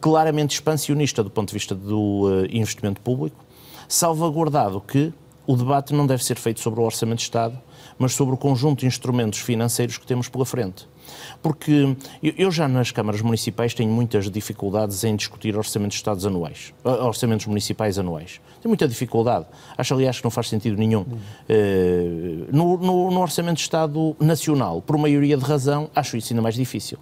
claramente 0.00 0.54
expansionista 0.54 1.22
do 1.22 1.30
ponto 1.30 1.48
de 1.48 1.54
vista 1.54 1.74
do 1.74 2.44
eh, 2.44 2.48
investimento 2.56 3.00
público, 3.00 3.44
salvaguardado 3.88 4.80
que 4.80 5.12
o 5.46 5.56
debate 5.56 5.92
não 5.92 6.06
deve 6.06 6.22
ser 6.22 6.36
feito 6.36 6.60
sobre 6.60 6.80
o 6.80 6.84
Orçamento 6.84 7.18
de 7.18 7.24
Estado, 7.24 7.58
mas 7.98 8.12
sobre 8.12 8.34
o 8.34 8.38
conjunto 8.38 8.80
de 8.80 8.86
instrumentos 8.86 9.40
financeiros 9.40 9.98
que 9.98 10.06
temos 10.06 10.28
pela 10.28 10.44
frente. 10.44 10.86
Porque 11.42 11.96
eu- 12.22 12.50
já 12.50 12.68
nas 12.68 12.90
câmaras 12.90 13.20
municipais 13.20 13.74
tenho 13.74 13.90
muitas 13.90 14.30
dificuldades 14.30 15.02
em 15.04 15.16
discutir 15.16 15.56
orçamentos 15.56 15.94
de 15.94 16.00
Estados 16.00 16.24
anuais, 16.26 16.72
orçamentos 16.84 17.46
municipais 17.46 17.98
anuais. 17.98 18.40
Tenho 18.60 18.70
muita 18.70 18.86
dificuldade. 18.86 19.46
Acho, 19.76 19.94
aliás, 19.94 20.18
que 20.18 20.24
não 20.24 20.30
faz 20.30 20.48
sentido 20.48 20.76
nenhum. 20.76 21.04
Eh, 21.48 22.46
no, 22.52 22.76
no- 22.78 23.10
no 23.10 23.20
Orçamento 23.20 23.56
de 23.56 23.62
Estado 23.62 24.16
Nacional, 24.20 24.80
por 24.82 24.96
maioria 24.98 25.36
de 25.36 25.44
razão, 25.44 25.90
acho 25.94 26.16
isso 26.16 26.32
ainda 26.32 26.42
mais 26.42 26.54
difícil. 26.54 26.98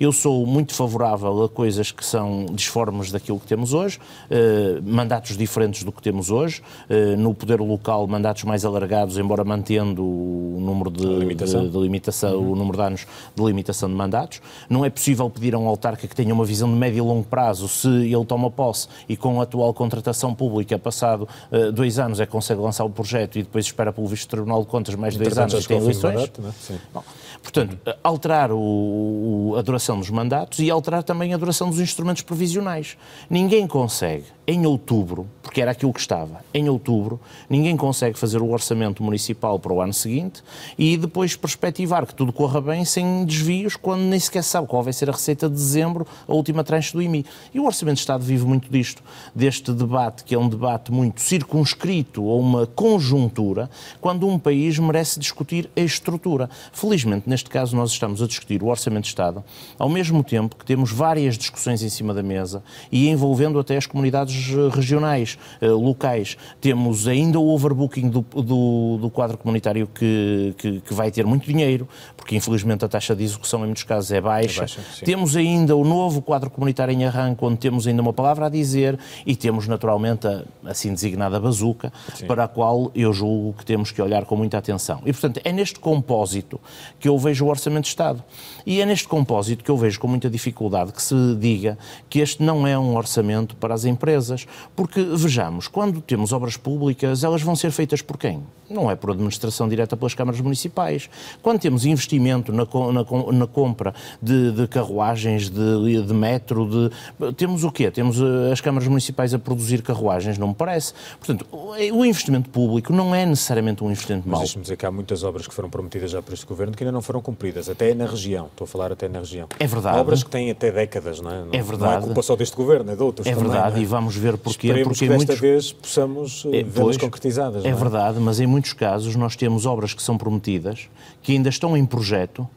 Eu 0.00 0.12
sou 0.12 0.46
muito 0.46 0.72
favorável 0.74 1.42
a 1.42 1.48
coisas 1.48 1.90
que 1.90 2.06
são 2.06 2.46
disformes 2.52 3.10
daquilo 3.10 3.40
que 3.40 3.46
temos 3.48 3.74
hoje, 3.74 3.98
eh, 4.30 4.78
mandatos 4.80 5.36
diferentes 5.36 5.82
do 5.82 5.90
que 5.90 6.00
temos 6.00 6.30
hoje, 6.30 6.62
eh, 6.88 7.16
no 7.16 7.34
poder 7.34 7.60
local, 7.60 8.06
mandatos 8.06 8.44
mais 8.44 8.64
alargados, 8.64 9.18
embora 9.18 9.42
mantendo 9.42 10.04
o 10.04 10.58
número 10.60 10.88
de, 10.88 11.04
limitação. 11.04 11.64
de- 11.64 11.70
de 11.70 11.78
limitação, 11.78 12.36
o 12.38 12.54
número 12.54 12.76
de 12.76 12.82
anos 12.84 13.06
de 13.34 13.42
limitação 13.42 13.88
de 13.88 13.94
mandatos. 13.96 14.40
Não 14.70 14.84
é 14.84 14.90
possível 14.90 15.28
pedir 15.28 15.52
a 15.56 15.58
um 15.58 15.66
autarca 15.66 16.06
que 16.06 16.14
tenha 16.14 16.32
uma 16.32 16.44
visão 16.44 16.68
de 16.70 16.76
médio 16.76 16.98
e 16.98 17.00
longo 17.00 17.24
prazo 17.24 17.66
se 17.66 17.88
ele 17.88 18.24
toma 18.24 18.52
posse 18.52 18.86
e 19.08 19.16
com 19.16 19.40
a 19.40 19.42
atual 19.42 19.74
contratação 19.74 20.32
pública, 20.32 20.78
passado 20.78 21.26
eh, 21.50 21.72
dois 21.72 21.98
anos, 21.98 22.20
é 22.20 22.26
que 22.26 22.30
consegue 22.30 22.60
lançar 22.60 22.84
o 22.84 22.90
projeto 22.90 23.36
e 23.36 23.42
depois 23.42 23.64
espera 23.64 23.92
pelo 23.92 24.06
visto 24.06 24.28
Tribunal 24.28 24.60
de 24.60 24.68
Contas 24.68 24.94
mais 24.94 25.16
dois 25.16 25.36
anos 25.36 25.54
e 25.54 25.66
tem 25.66 25.76
do 25.78 25.84
eleições. 25.86 26.14
mandato, 26.14 26.40
não 26.42 26.50
é? 26.50 26.52
Sim. 26.52 26.78
Bom, 26.94 27.02
portanto, 27.42 27.76
alterar 28.04 28.52
o- 28.52 28.58
o- 28.58 29.54
a 29.58 29.62
duração 29.62 29.87
dos 29.96 30.10
mandatos 30.10 30.58
e 30.58 30.70
alterar 30.70 31.04
também 31.04 31.32
a 31.32 31.36
duração 31.36 31.70
dos 31.70 31.78
instrumentos 31.78 32.22
provisionais. 32.22 32.96
Ninguém 33.30 33.66
consegue 33.66 34.37
em 34.50 34.64
outubro, 34.64 35.28
porque 35.42 35.60
era 35.60 35.72
aquilo 35.72 35.92
que 35.92 36.00
estava, 36.00 36.42
em 36.54 36.70
outubro, 36.70 37.20
ninguém 37.50 37.76
consegue 37.76 38.18
fazer 38.18 38.40
o 38.40 38.50
orçamento 38.50 39.02
municipal 39.02 39.58
para 39.58 39.74
o 39.74 39.82
ano 39.82 39.92
seguinte 39.92 40.42
e 40.78 40.96
depois 40.96 41.36
perspectivar 41.36 42.06
que 42.06 42.14
tudo 42.14 42.32
corra 42.32 42.58
bem 42.58 42.82
sem 42.82 43.26
desvios, 43.26 43.76
quando 43.76 44.00
nem 44.00 44.18
sequer 44.18 44.42
sabe 44.42 44.66
qual 44.66 44.82
vai 44.82 44.94
ser 44.94 45.10
a 45.10 45.12
receita 45.12 45.50
de 45.50 45.54
dezembro, 45.54 46.06
a 46.26 46.32
última 46.32 46.64
tranche 46.64 46.94
do 46.94 47.02
IMI. 47.02 47.26
E 47.52 47.60
o 47.60 47.66
Orçamento 47.66 47.96
de 47.96 48.00
Estado 48.00 48.24
vive 48.24 48.46
muito 48.46 48.70
disto, 48.70 49.02
deste 49.34 49.70
debate, 49.70 50.24
que 50.24 50.34
é 50.34 50.38
um 50.38 50.48
debate 50.48 50.90
muito 50.90 51.20
circunscrito 51.20 52.24
ou 52.24 52.40
uma 52.40 52.66
conjuntura, 52.66 53.68
quando 54.00 54.26
um 54.26 54.38
país 54.38 54.78
merece 54.78 55.20
discutir 55.20 55.68
a 55.76 55.80
estrutura. 55.80 56.48
Felizmente, 56.72 57.28
neste 57.28 57.50
caso, 57.50 57.76
nós 57.76 57.90
estamos 57.90 58.22
a 58.22 58.26
discutir 58.26 58.62
o 58.62 58.68
Orçamento 58.68 59.02
de 59.02 59.08
Estado, 59.08 59.44
ao 59.78 59.90
mesmo 59.90 60.24
tempo 60.24 60.56
que 60.56 60.64
temos 60.64 60.90
várias 60.90 61.36
discussões 61.36 61.82
em 61.82 61.90
cima 61.90 62.14
da 62.14 62.22
mesa 62.22 62.62
e 62.90 63.10
envolvendo 63.10 63.58
até 63.58 63.76
as 63.76 63.84
comunidades 63.84 64.37
regionais, 64.72 65.38
eh, 65.60 65.68
locais. 65.68 66.36
Temos 66.60 67.06
ainda 67.06 67.38
o 67.38 67.48
overbooking 67.48 68.08
do, 68.08 68.20
do, 68.20 68.98
do 69.00 69.10
quadro 69.10 69.36
comunitário 69.36 69.86
que, 69.86 70.54
que, 70.58 70.80
que, 70.80 70.94
vai 70.94 71.10
ter 71.10 71.26
muito 71.26 71.46
dinheiro, 71.46 71.88
porque 72.16 72.36
infelizmente 72.36 72.84
a 72.84 72.88
taxa 72.88 73.14
de 73.14 73.24
execução 73.24 73.60
em 73.60 73.66
muitos 73.66 73.84
casos 73.84 74.10
é 74.12 74.20
baixa. 74.20 74.58
É 74.58 74.62
baixa 74.62 74.80
temos 75.04 75.36
ainda 75.36 75.74
o 75.76 75.84
novo 75.84 76.20
quadro 76.20 76.50
comunitário 76.50 76.92
em 76.92 77.04
arranque, 77.04 77.44
onde 77.44 77.58
temos 77.58 77.86
ainda 77.86 78.02
uma 78.02 78.12
palavra 78.12 78.46
a 78.46 78.48
dizer 78.48 78.98
e 79.26 79.34
temos 79.34 79.66
naturalmente 79.66 80.26
a 80.26 80.44
assim 80.64 80.92
designada 80.92 81.40
bazuca, 81.40 81.92
sim. 82.14 82.26
para 82.26 82.44
a 82.44 82.48
qual 82.48 82.90
eu 82.94 83.12
julgo 83.12 83.54
que 83.54 83.64
temos 83.64 83.90
que 83.90 84.00
olhar 84.02 84.24
com 84.24 84.36
muita 84.36 84.58
atenção. 84.58 85.00
E 85.04 85.12
portanto 85.12 85.40
é 85.44 85.52
neste 85.52 85.78
compósito 85.80 86.60
que 86.98 87.08
eu 87.08 87.18
vejo 87.18 87.46
o 87.46 87.48
Orçamento 87.48 87.84
de 87.84 87.88
Estado. 87.88 88.22
E 88.66 88.80
é 88.80 88.86
neste 88.86 89.08
compósito 89.08 89.64
que 89.64 89.70
eu 89.70 89.76
vejo 89.76 89.98
com 89.98 90.06
muita 90.06 90.28
dificuldade 90.28 90.92
que 90.92 91.02
se 91.02 91.14
diga 91.36 91.78
que 92.08 92.20
este 92.20 92.42
não 92.42 92.66
é 92.66 92.78
um 92.78 92.96
orçamento 92.96 93.56
para 93.56 93.74
as 93.74 93.84
empresas, 93.84 94.27
porque 94.74 95.02
vejamos, 95.02 95.68
quando 95.68 96.00
temos 96.00 96.32
obras 96.32 96.56
públicas, 96.56 97.24
elas 97.24 97.42
vão 97.42 97.56
ser 97.56 97.70
feitas 97.70 98.02
por 98.02 98.16
quem? 98.16 98.42
Não 98.68 98.90
é 98.90 98.96
por 98.96 99.10
administração 99.10 99.68
direta 99.68 99.96
pelas 99.96 100.14
câmaras 100.14 100.40
municipais. 100.40 101.08
Quando 101.42 101.58
temos 101.58 101.86
investimento 101.86 102.52
na, 102.52 102.66
na, 102.92 103.32
na 103.32 103.46
compra 103.46 103.94
de, 104.20 104.52
de 104.52 104.66
carruagens, 104.66 105.48
de, 105.48 106.02
de 106.02 106.14
metro, 106.14 106.68
de, 106.68 107.32
temos 107.34 107.64
o 107.64 107.72
quê? 107.72 107.90
Temos 107.90 108.20
eh, 108.20 108.52
as 108.52 108.60
câmaras 108.60 108.86
municipais 108.86 109.32
a 109.32 109.38
produzir 109.38 109.82
carruagens, 109.82 110.36
não 110.36 110.48
me 110.48 110.54
parece. 110.54 110.92
Portanto, 111.18 111.46
o 111.50 112.04
investimento 112.04 112.50
público 112.50 112.92
não 112.92 113.14
é 113.14 113.24
necessariamente 113.24 113.82
um 113.82 113.90
investimento 113.90 114.28
mau. 114.28 114.40
Mas 114.40 114.48
deixe-me 114.48 114.62
dizer 114.62 114.76
que 114.76 114.84
há 114.84 114.90
muitas 114.90 115.24
obras 115.24 115.46
que 115.46 115.54
foram 115.54 115.70
prometidas 115.70 116.10
já 116.10 116.20
por 116.20 116.34
este 116.34 116.44
governo 116.46 116.74
que 116.76 116.82
ainda 116.84 116.92
não 116.92 117.02
foram 117.02 117.22
cumpridas, 117.22 117.68
até 117.68 117.94
na 117.94 118.06
região. 118.06 118.46
Estou 118.46 118.64
a 118.64 118.68
falar 118.68 118.92
até 118.92 119.08
na 119.08 119.20
região. 119.20 119.48
É 119.58 119.66
verdade. 119.66 119.98
Obras 119.98 120.22
que 120.22 120.30
têm 120.30 120.50
até 120.50 120.70
décadas, 120.70 121.20
não 121.20 121.30
é? 121.30 121.40
Não, 121.40 121.48
é 121.52 121.62
verdade. 121.62 121.92
Não 121.92 122.02
é 122.02 122.04
culpa 122.06 122.22
só 122.22 122.36
deste 122.36 122.56
governo, 122.56 122.90
é 122.92 122.96
de 122.96 123.02
outros 123.02 123.26
É 123.26 123.34
também, 123.34 123.50
verdade, 123.50 123.78
é? 123.78 123.82
e 123.82 123.86
vamos 123.86 124.14
ver 124.18 124.36
porquê. 124.36 124.68
Esperemos 124.68 124.98
porque 124.98 125.04
que 125.04 125.08
desta 125.08 125.26
muitos... 125.26 125.40
vez 125.40 125.72
possamos 125.72 126.46
é, 126.52 126.62
vê-las 126.62 126.96
concretizadas. 126.96 127.64
É, 127.64 127.68
é 127.68 127.74
verdade, 127.74 128.18
mas 128.20 128.40
em 128.40 128.46
muitos 128.46 128.72
casos 128.72 129.14
nós 129.16 129.36
temos 129.36 129.66
obras 129.66 129.94
que 129.94 130.02
são 130.02 130.18
prometidas, 130.18 130.88
que 131.22 131.32
ainda 131.32 131.48
estão 131.48 131.76
em 131.76 131.86
projeto, 131.86 132.48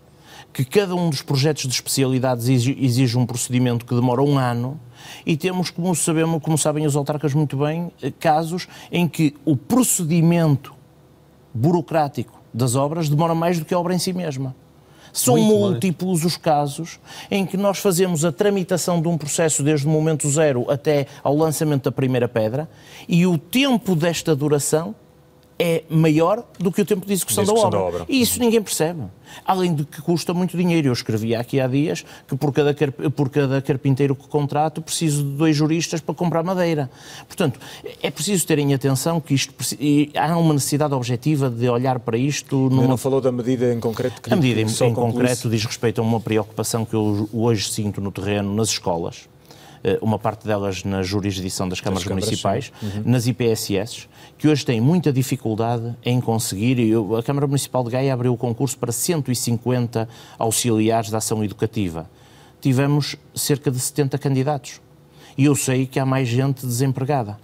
que 0.54 0.66
cada 0.66 0.96
um 0.96 1.10
dos 1.10 1.22
projetos 1.22 1.64
de 1.64 1.74
especialidades 1.74 2.48
exige 2.48 3.18
um 3.18 3.26
procedimento 3.26 3.86
que 3.86 3.96
demora 3.96 4.22
um 4.22 4.38
ano 4.38 4.80
e 5.26 5.38
temos, 5.38 5.70
como 5.70 5.96
sabemos, 5.96 6.42
como 6.42 6.58
sabem 6.58 6.86
os 6.86 6.96
autarcas 6.96 7.34
muito 7.34 7.58
bem, 7.58 7.92
eh, 8.02 8.12
casos 8.20 8.68
em 8.92 9.08
que 9.08 9.34
o 9.46 9.56
procedimento 9.56 10.74
burocrático 11.54 12.40
das 12.54 12.76
obras 12.76 13.10
demora 13.10 13.34
mais 13.34 13.60
do 13.60 13.66
que 13.66 13.74
a 13.74 13.80
obra 13.80 13.94
em 13.94 14.00
si 14.00 14.14
mesma. 14.14 14.56
São 15.14 15.38
Muito 15.38 15.58
múltiplos 15.58 16.22
mais. 16.22 16.26
os 16.26 16.38
casos 16.38 17.00
em 17.30 17.46
que 17.46 17.58
nós 17.58 17.80
fazemos 17.80 18.24
a 18.24 18.32
tramitação 18.32 19.02
de 19.02 19.08
um 19.08 19.18
processo 19.18 19.64
desde 19.64 19.86
o 19.86 19.90
momento 19.90 20.30
zero 20.30 20.70
até 20.70 21.08
ao 21.24 21.36
lançamento 21.36 21.84
da 21.84 21.92
primeira 21.92 22.28
pedra 22.28 22.70
e 23.08 23.26
o 23.26 23.38
tempo 23.38 23.96
desta 23.96 24.36
duração 24.36 24.96
é 25.62 25.84
maior 25.88 26.44
do 26.58 26.72
que 26.72 26.82
o 26.82 26.86
tempo 26.86 27.06
de 27.06 27.14
execução, 27.14 27.44
de 27.44 27.52
execução 27.52 27.70
da, 27.70 27.78
obra. 27.78 27.92
da, 27.92 28.02
obra. 28.02 28.12
E 28.12 28.20
isso 28.20 28.40
ninguém 28.40 28.60
percebe. 28.64 29.04
Além 29.46 29.76
de 29.76 29.86
que 29.86 30.02
custa 30.02 30.34
muito 30.34 30.58
dinheiro. 30.58 30.88
Eu 30.88 30.94
escrevi 30.94 31.36
aqui 31.36 31.60
há 31.60 31.68
dias 31.68 32.04
que 32.28 32.36
por 32.36 32.52
cada, 32.52 32.74
por 33.12 33.30
cada 33.30 33.62
carpinteiro 33.62 34.16
que 34.16 34.28
contrato 34.28 34.82
preciso 34.82 35.24
de 35.24 35.30
dois 35.30 35.56
juristas 35.56 36.02
para 36.02 36.16
comprar 36.16 36.42
madeira. 36.42 36.90
Portanto, 37.28 37.60
é 38.02 38.10
preciso 38.10 38.46
terem 38.48 38.74
atenção 38.74 39.22
que 39.22 39.36
isto 39.36 39.54
há 40.16 40.36
uma 40.36 40.56
necessidade 40.56 40.96
objetiva 40.96 41.48
de 41.48 41.70
olhar 41.70 42.00
para 42.00 42.18
isto. 42.18 42.56
Numa... 42.56 42.88
Não 42.88 42.98
falou 42.98 43.22
da 43.22 43.32
medida 43.32 43.72
em 43.72 43.80
concreto 43.80 44.20
que 44.20 44.34
A 44.34 44.36
medida 44.36 44.62
em, 44.62 44.88
em 44.88 44.94
concreto 44.94 45.48
diz 45.48 45.64
respeito 45.64 46.02
a 46.02 46.04
uma 46.04 46.20
preocupação 46.20 46.84
que 46.84 46.96
eu 46.96 47.30
hoje 47.32 47.70
sinto 47.70 48.02
no 48.02 48.12
terreno 48.12 48.54
nas 48.56 48.70
escolas 48.70 49.30
uma 50.02 50.20
parte 50.20 50.46
delas 50.46 50.84
na 50.84 51.02
jurisdição 51.02 51.68
das 51.68 51.82
câmaras, 51.82 52.04
das 52.04 52.14
municipais, 52.14 52.72
uhum. 52.82 53.04
nas 53.06 53.28
IPSS, 53.28 54.08
que 54.38 54.48
hoje 54.48 54.66
têm 54.66 54.80
muita 54.80 55.12
dificuldade 55.12 55.96
em 56.04 56.20
conseguir. 56.22 56.78
A 57.18 57.24
Câmara 57.24 57.48
Municipal 57.48 57.84
de 57.84 57.92
Gaia 57.92 58.14
abriu 58.14 58.34
o 58.34 58.38
concurso 58.38 58.78
para 58.78 58.92
150 58.92 60.08
auxiliares 60.38 61.10
da 61.10 61.18
ação 61.18 61.44
educativa. 61.44 62.10
Tivemos 62.60 63.16
cerca 63.34 63.72
de 63.72 63.80
70 63.80 64.18
candidatos 64.18 64.80
e 65.38 65.46
eu 65.46 65.56
sei 65.56 65.86
que 65.86 66.00
há 66.00 66.06
mais 66.06 66.28
gente 66.28 66.66
desempregada. 66.66 67.40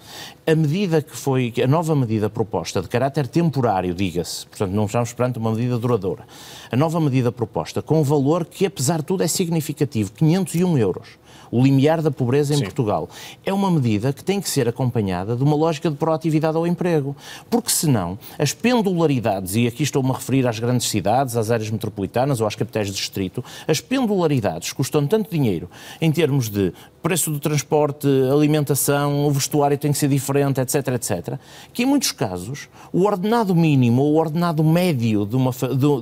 A 0.46 0.56
medida 0.56 1.02
que 1.02 1.16
foi, 1.16 1.54
a 1.64 1.68
nova 1.68 1.96
medida 1.96 2.30
proposta, 2.30 2.82
de 2.82 2.88
caráter 2.88 3.28
temporário, 3.28 3.94
diga-se, 3.94 4.46
portanto 4.48 4.72
não 4.72 4.86
estamos 4.86 5.14
perante 5.14 5.40
uma 5.40 5.52
medida 5.52 5.78
duradoura, 5.78 6.24
a 6.72 6.76
nova 6.76 7.00
medida 7.00 7.32
proposta, 7.32 7.82
com 7.82 8.00
um 8.02 8.04
valor 8.04 8.46
que 8.46 8.66
apesar 8.66 9.00
de 9.00 9.06
tudo 9.06 9.24
é 9.24 9.28
significativo, 9.28 10.12
501 10.14 10.78
euros, 10.78 11.08
o 11.52 11.62
limiar 11.62 12.02
da 12.02 12.12
pobreza 12.12 12.54
em 12.54 12.58
Sim. 12.58 12.64
Portugal. 12.64 13.10
É 13.46 13.54
uma 13.54 13.70
medida 13.72 14.14
que 14.14 14.24
tem 14.24 14.42
que 14.42 14.50
ser 14.50 14.68
acompanhada 14.68 15.36
de 15.36 15.44
uma 15.44 15.56
lógica 15.56 15.90
de 15.90 15.96
proatividade 15.96 16.58
ao 16.58 16.68
emprego, 16.68 17.16
porque 17.50 17.70
senão 17.70 18.18
as 18.38 18.54
pendularidades, 18.54 19.56
e 19.56 19.68
aqui 19.68 19.84
estou-me 19.84 20.12
a 20.12 20.14
referir 20.14 20.48
às 20.48 20.60
grandes 20.60 20.90
cidades, 20.90 21.36
às 21.36 21.52
áreas 21.52 21.70
metropolitanas 21.70 22.42
ou 22.42 22.48
às 22.48 22.56
capitais 22.56 22.88
de 22.88 22.94
distrito, 22.94 23.44
as 23.68 23.80
pendularidades 23.80 24.74
custam 24.74 25.06
tanto 25.08 25.30
dinheiro 25.30 25.70
em 26.02 26.12
termos 26.12 26.50
de 26.50 26.74
preço 27.02 27.32
do 27.32 27.40
transporte, 27.40 28.08
alimentação, 28.32 29.26
o 29.26 29.32
vestuário 29.32 29.78
tem 29.78 29.92
que 29.92 29.98
ser 29.98 30.10
diferente, 30.10 30.60
etc, 30.60 30.88
etc, 30.90 31.40
que 31.72 31.84
em 31.84 31.86
muitos 31.86 32.12
casos 32.12 32.68
o 32.92 33.06
ordenado 33.06 33.56
mínimo 33.56 34.02
ou 34.02 34.14
o 34.14 34.18
ordenado 34.18 34.64
médio 34.64 35.26
de, 35.26 35.36
uma, 35.36 35.52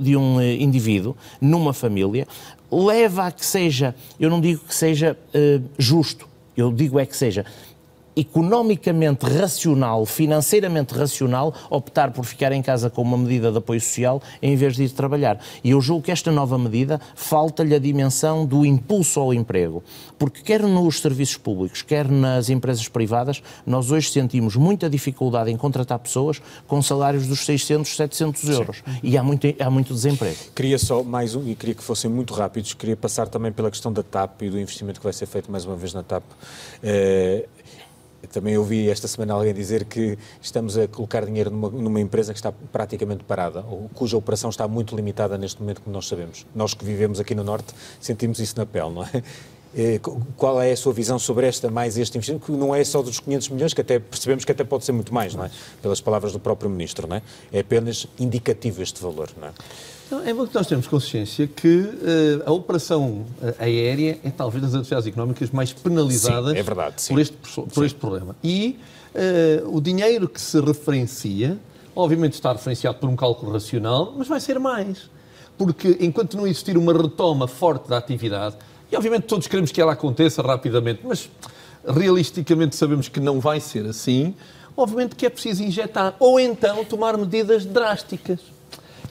de 0.02 0.18
um 0.18 0.42
eh, 0.42 0.56
indivíduo 0.56 1.16
numa 1.40 1.74
família 1.74 2.28
leva 2.72 3.28
a 3.28 3.32
que 3.32 3.46
seja, 3.46 3.96
eu 4.20 4.30
não 4.30 4.42
digo 4.42 4.62
que 4.68 4.76
seja 4.76 5.18
uh, 5.34 5.64
justo, 5.78 6.28
eu 6.56 6.72
digo 6.72 7.00
é 7.00 7.06
que 7.06 7.16
seja 7.16 7.46
economicamente 8.16 9.26
racional, 9.26 10.06
financeiramente 10.06 10.94
racional, 10.94 11.54
optar 11.70 12.12
por 12.12 12.26
ficar 12.26 12.52
em 12.52 12.62
casa 12.62 12.90
com 12.90 13.02
uma 13.02 13.18
medida 13.18 13.52
de 13.52 13.58
apoio 13.58 13.82
social 13.82 14.22
em 14.42 14.56
vez 14.56 14.76
de 14.76 14.84
ir 14.84 14.90
trabalhar. 14.90 15.40
E 15.64 15.72
eu 15.72 15.82
julgo 15.82 16.04
que 16.04 16.12
esta 16.12 16.32
nova 16.32 16.58
medida 16.58 17.00
falta-lhe 17.16 17.76
a 17.76 17.80
dimensão 17.80 18.46
do 18.46 18.66
impulso 18.66 19.20
ao 19.20 19.34
emprego. 19.34 19.84
Porque 20.18 20.42
quer 20.42 20.62
nos 20.62 21.02
serviços 21.02 21.38
públicos, 21.38 21.82
quer 21.82 22.10
nas 22.10 22.50
empresas 22.50 22.88
privadas, 22.88 23.42
nós 23.66 23.92
hoje 23.92 24.10
sentimos 24.10 24.56
muita 24.56 24.90
dificuldade 24.90 25.52
em 25.52 25.58
contratar 25.58 26.00
pessoas 26.00 26.42
com 26.68 26.82
salários 26.82 27.28
dos 27.28 27.46
600, 27.46 27.96
700 27.96 28.50
euros. 28.50 28.78
Sim. 28.78 29.00
E 29.04 29.18
há 29.18 29.24
muito, 29.24 29.48
há 29.60 29.70
muito 29.70 29.94
desemprego. 29.94 30.38
Queria 30.56 30.80
só 30.80 31.04
mais 31.04 31.36
um, 31.36 31.48
e 31.48 31.56
queria 31.56 31.76
que 31.76 31.84
fossem 31.84 32.10
muito 32.10 32.34
rápidos, 32.34 32.74
queria 32.74 32.96
passar 32.96 33.28
também 33.28 33.52
pela 33.52 33.70
questão 33.70 33.92
da 33.92 34.04
TAP 34.04 34.44
e 34.44 34.50
do 34.50 34.60
investimento 34.60 35.00
que 35.00 35.04
vai 35.04 35.14
ser 35.14 35.26
feito 35.26 35.52
mais 35.52 35.66
uma 35.66 35.76
vez 35.76 35.94
na 35.94 36.04
TAP. 36.04 36.24
Eh, 36.84 37.46
também 38.28 38.58
ouvi 38.58 38.90
esta 38.90 39.08
semana 39.08 39.34
alguém 39.34 39.54
dizer 39.54 39.86
que 39.86 40.18
estamos 40.42 40.78
a 40.78 40.88
colocar 40.88 41.26
dinheiro 41.26 41.50
numa, 41.50 41.70
numa, 41.70 42.00
empresa 42.00 42.34
que 42.34 42.40
está 42.40 42.52
praticamente 42.72 43.24
parada, 43.24 43.66
ou 43.70 43.90
cuja 43.94 44.18
operação 44.18 44.50
está 44.50 44.68
muito 44.68 44.96
limitada 44.96 45.38
neste 45.38 45.62
momento, 45.62 45.82
como 45.82 45.94
nós 45.94 46.08
sabemos. 46.08 46.46
Nós 46.54 46.74
que 46.74 46.84
vivemos 46.86 47.20
aqui 47.20 47.36
no 47.36 47.44
Norte 47.44 47.74
sentimos 48.00 48.40
isso 48.40 48.58
na 48.58 48.66
pele, 48.66 48.92
não 48.92 49.04
é? 49.04 49.10
Eh, 49.78 50.00
qual 50.38 50.62
é 50.62 50.72
a 50.72 50.78
sua 50.78 50.94
visão 50.94 51.20
sobre 51.20 51.46
esta, 51.46 51.70
mais 51.70 51.98
este 51.98 52.18
investimento, 52.18 52.46
que 52.46 52.52
não 52.54 52.74
é 52.74 52.82
só 52.86 53.02
dos 53.02 53.20
500 53.20 53.50
milhões, 53.50 53.74
que 53.74 53.82
até 53.82 54.00
percebemos 54.00 54.46
que 54.46 54.52
até 54.54 54.64
pode 54.64 54.86
ser 54.86 54.94
muito 54.94 55.14
mais, 55.14 55.36
não 55.36 55.44
é? 55.44 55.52
Pelas 55.82 56.00
palavras 56.00 56.32
do 56.32 56.40
próprio 56.40 56.70
Ministro, 56.70 57.06
não 57.08 57.18
é? 57.18 57.22
É 57.52 57.60
apenas 57.60 58.08
indicativo 58.18 58.82
este 58.82 59.02
valor, 59.02 59.30
não 59.38 59.50
é? 59.50 59.52
Não, 60.10 60.22
é 60.24 60.34
bom 60.34 60.46
que 60.46 60.54
nós 60.54 60.68
temos 60.68 60.88
consciência 60.88 61.48
que 61.48 61.80
uh, 61.80 62.44
a 62.46 62.52
operação 62.52 63.26
eh, 63.42 63.56
aérea 63.58 64.20
é 64.24 64.30
talvez 64.30 64.62
das 64.64 64.76
atividades 64.76 65.08
económicas 65.08 65.50
mais 65.50 65.74
penalizadas 65.74 66.52
sim, 66.52 66.60
é 66.60 66.64
verdade, 66.64 66.96
por, 67.08 67.20
este, 67.20 67.38
por 67.74 67.86
este 67.86 68.00
problema. 68.00 68.36
E 68.44 68.78
uh, 69.64 69.76
o 69.76 69.82
dinheiro 69.82 70.30
que 70.30 70.40
se 70.40 70.62
referencia, 70.62 71.58
obviamente 71.96 72.34
está 72.34 72.54
referenciado 72.54 73.00
por 73.00 73.10
um 73.10 73.16
cálculo 73.16 73.52
racional, 73.52 74.14
mas 74.16 74.28
vai 74.28 74.40
ser 74.40 74.60
mais. 74.60 75.10
Porque 75.58 75.98
enquanto 76.00 76.38
não 76.38 76.46
existir 76.46 76.78
uma 76.78 76.94
retoma 76.94 77.48
forte 77.48 77.90
da 77.90 77.98
atividade, 77.98 78.58
e 78.92 78.96
obviamente 78.96 79.24
todos 79.24 79.48
queremos 79.48 79.72
que 79.72 79.82
ela 79.82 79.94
aconteça 79.94 80.44
rapidamente, 80.44 81.02
mas 81.04 81.30
realisticamente 81.88 82.76
sabemos 82.76 83.08
que 83.08 83.20
não 83.20 83.40
vai 83.40 83.60
ser 83.60 83.88
assim, 83.88 84.36
obviamente 84.78 85.16
que 85.16 85.26
é 85.26 85.30
preciso 85.30 85.64
injetar, 85.64 86.16
ou 86.20 86.40
então 86.40 86.86
tomar 86.86 87.18
medidas 87.18 87.66
drásticas. 87.66 88.40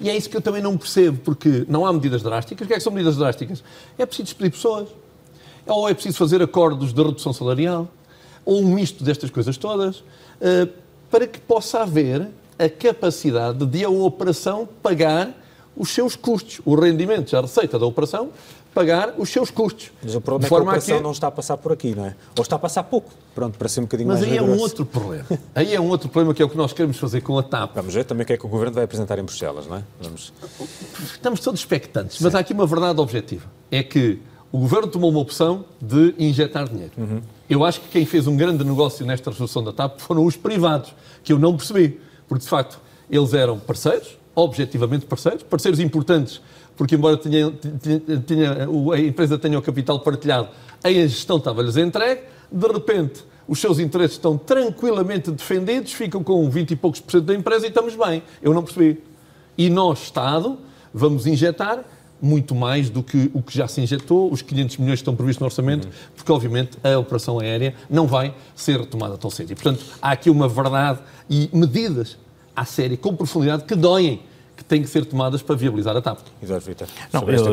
E 0.01 0.11
é 0.11 0.17
isso 0.17 0.29
que 0.29 0.37
eu 0.37 0.41
também 0.41 0.63
não 0.63 0.77
percebo, 0.77 1.19
porque 1.19 1.65
não 1.69 1.87
há 1.87 1.93
medidas 1.93 2.23
drásticas. 2.23 2.65
O 2.65 2.69
que 2.69 2.75
é 2.75 2.77
que 2.77 2.83
são 2.83 2.93
medidas 2.93 3.17
drásticas? 3.17 3.63
É 3.99 4.05
preciso 4.05 4.27
despedir 4.27 4.53
pessoas. 4.53 4.89
Ou 5.67 5.89
é 5.89 5.95
preciso 5.95 6.19
fazer 6.19 6.43
acordos 6.43 6.93
de 6.93 7.03
redução 7.03 7.33
salarial. 7.33 7.89
ou 8.47 8.61
um 8.61 8.75
misto 8.75 9.03
destas 9.03 9.31
coisas 9.31 9.57
todas, 9.57 10.05
eh, 10.39 10.69
para 11.11 11.27
que 11.27 11.41
possa 11.41 11.81
haver 11.81 12.29
a 12.59 12.69
capacidade 12.69 13.65
de 13.65 13.85
a 13.85 13.89
operação 13.89 14.69
pagar 14.83 15.35
os 15.77 15.91
seus 15.91 16.15
custos, 16.15 16.61
o 16.65 16.75
rendimento, 16.75 17.35
a 17.37 17.41
receita 17.41 17.79
da 17.79 17.87
operação, 17.87 18.31
pagar 18.75 19.15
os 19.17 19.29
seus 19.31 19.51
custos. 19.51 19.93
Mas 20.03 20.15
o 20.15 20.21
problema 20.21 20.47
é 20.47 20.49
que 20.49 20.55
a 20.55 20.59
operação 20.59 20.97
que... 20.97 21.03
não 21.03 21.13
está 21.13 21.29
a 21.29 21.31
passar 21.31 21.57
por 21.57 21.73
aqui, 21.73 21.95
não 21.95 22.07
é? 22.07 22.17
Ou 22.37 22.43
está 22.43 22.57
a 22.57 22.59
passar 22.59 22.83
pouco, 22.83 23.11
pronto, 23.35 23.57
para 23.57 23.69
ser 23.69 23.81
um 23.81 23.85
bocadinho 23.85 24.09
Mas 24.09 24.21
mais 24.21 24.33
aí 24.33 24.39
rigoroso. 24.39 24.57
é 24.57 24.61
um 24.61 24.63
outro 24.63 24.87
problema. 24.87 25.27
aí 25.55 25.75
é 25.75 25.81
um 25.81 25.89
outro 25.89 26.09
problema 26.09 26.35
que 26.35 26.43
é 26.43 26.45
o 26.45 26.49
que 26.49 26.57
nós 26.57 26.73
queremos 26.73 26.99
fazer 26.99 27.21
com 27.21 27.39
a 27.39 27.43
TAP. 27.43 27.75
Vamos 27.75 27.95
ver 27.95 28.05
também 28.05 28.25
o 28.25 28.27
que 28.27 28.33
é 28.33 28.37
que 28.37 28.45
o 28.45 28.49
Governo 28.49 28.75
vai 28.75 28.85
apresentar 28.85 29.19
em 29.19 29.23
Bruxelas, 29.23 29.67
não 29.67 29.77
é? 29.77 29.83
Vamos... 30.01 30.33
Estamos 31.13 31.41
todos 31.41 31.61
expectantes, 31.61 32.19
Sim. 32.19 32.25
mas 32.25 32.35
há 32.35 32.41
aqui 32.41 32.53
uma 32.53 32.67
verdade 32.67 33.01
objetiva. 33.01 33.45
É 33.71 33.83
que 33.83 34.21
o 34.51 34.59
Governo 34.59 34.89
tomou 34.89 35.11
uma 35.11 35.21
opção 35.21 35.65
de 35.81 36.15
injetar 36.19 36.69
dinheiro. 36.69 36.93
Uhum. 36.97 37.21
Eu 37.49 37.65
acho 37.65 37.81
que 37.81 37.89
quem 37.89 38.07
fez 38.07 38.27
um 38.27 38.37
grande 38.37 38.65
negócio 38.65 39.05
nesta 39.07 39.31
resolução 39.31 39.63
da 39.63 39.73
TAP 39.73 40.01
foram 40.01 40.25
os 40.25 40.37
privados, 40.37 40.95
que 41.23 41.33
eu 41.33 41.39
não 41.39 41.57
percebi. 41.57 42.01
Porque, 42.29 42.45
de 42.45 42.49
facto, 42.49 42.79
eles 43.11 43.35
eram 43.35 43.59
parceiros, 43.59 44.17
objetivamente 44.35 45.07
parceiros, 45.07 45.43
parceiros 45.43 45.81
importantes 45.81 46.41
porque 46.77 46.95
embora 46.95 47.17
tenha, 47.17 47.51
tenha, 48.27 48.69
a 48.93 49.01
empresa 49.01 49.39
tenha 49.39 49.59
o 49.59 49.63
capital 49.63 50.01
partilhado, 50.01 50.49
a 50.83 50.91
gestão 50.91 51.39
estava-lhes 51.39 51.77
entregue, 51.77 52.23
de 52.51 52.67
repente 52.67 53.25
os 53.47 53.61
seus 53.61 53.79
interesses 53.79 54.17
estão 54.17 54.39
tranquilamente 54.39 55.31
defendidos, 55.31 55.93
ficam 55.93 56.23
com 56.23 56.49
20 56.49 56.71
e 56.71 56.77
poucos 56.77 57.01
por 57.01 57.13
cento 57.13 57.25
da 57.25 57.35
empresa 57.35 57.67
e 57.67 57.69
estamos 57.69 57.95
bem. 57.95 58.23
Eu 58.43 58.55
não 58.55 58.63
percebi. 58.63 59.03
E 59.57 59.69
nós, 59.69 60.03
Estado, 60.03 60.59
vamos 60.93 61.27
injetar 61.27 61.85
muito 62.21 62.55
mais 62.55 62.89
do 62.89 63.03
que 63.03 63.31
o 63.35 63.43
que 63.43 63.55
já 63.55 63.69
se 63.69 63.83
injetou, 63.83 64.33
os 64.33 64.41
500 64.41 64.79
milhões 64.79 64.99
que 64.99 65.03
estão 65.03 65.15
previstos 65.15 65.41
no 65.41 65.47
orçamento, 65.47 65.89
porque 66.17 66.33
obviamente 66.33 66.79
a 66.83 66.99
operação 66.99 67.39
aérea 67.39 67.75
não 67.91 68.07
vai 68.07 68.35
ser 68.57 68.81
retomada 68.81 69.19
tão 69.19 69.29
cedo. 69.29 69.53
E 69.53 69.55
portanto 69.55 69.85
há 70.01 70.13
aqui 70.13 70.31
uma 70.31 70.49
verdade 70.49 71.01
e 71.29 71.51
medidas 71.53 72.17
à 72.57 72.65
série, 72.65 72.97
com 72.97 73.15
profundidade, 73.15 73.65
que 73.65 73.75
doem 73.75 74.23
que 74.57 74.65
têm 74.65 74.83
que 74.83 74.89
ser 74.89 75.05
tomadas 75.05 75.43
para 75.43 75.57
viabilizar 75.57 75.97
a 75.97 76.01
TAP. 76.01 76.19
Exato, 76.43 76.67
Vitor. 76.67 76.89
Não, 77.13 77.23
eu, 77.29 77.53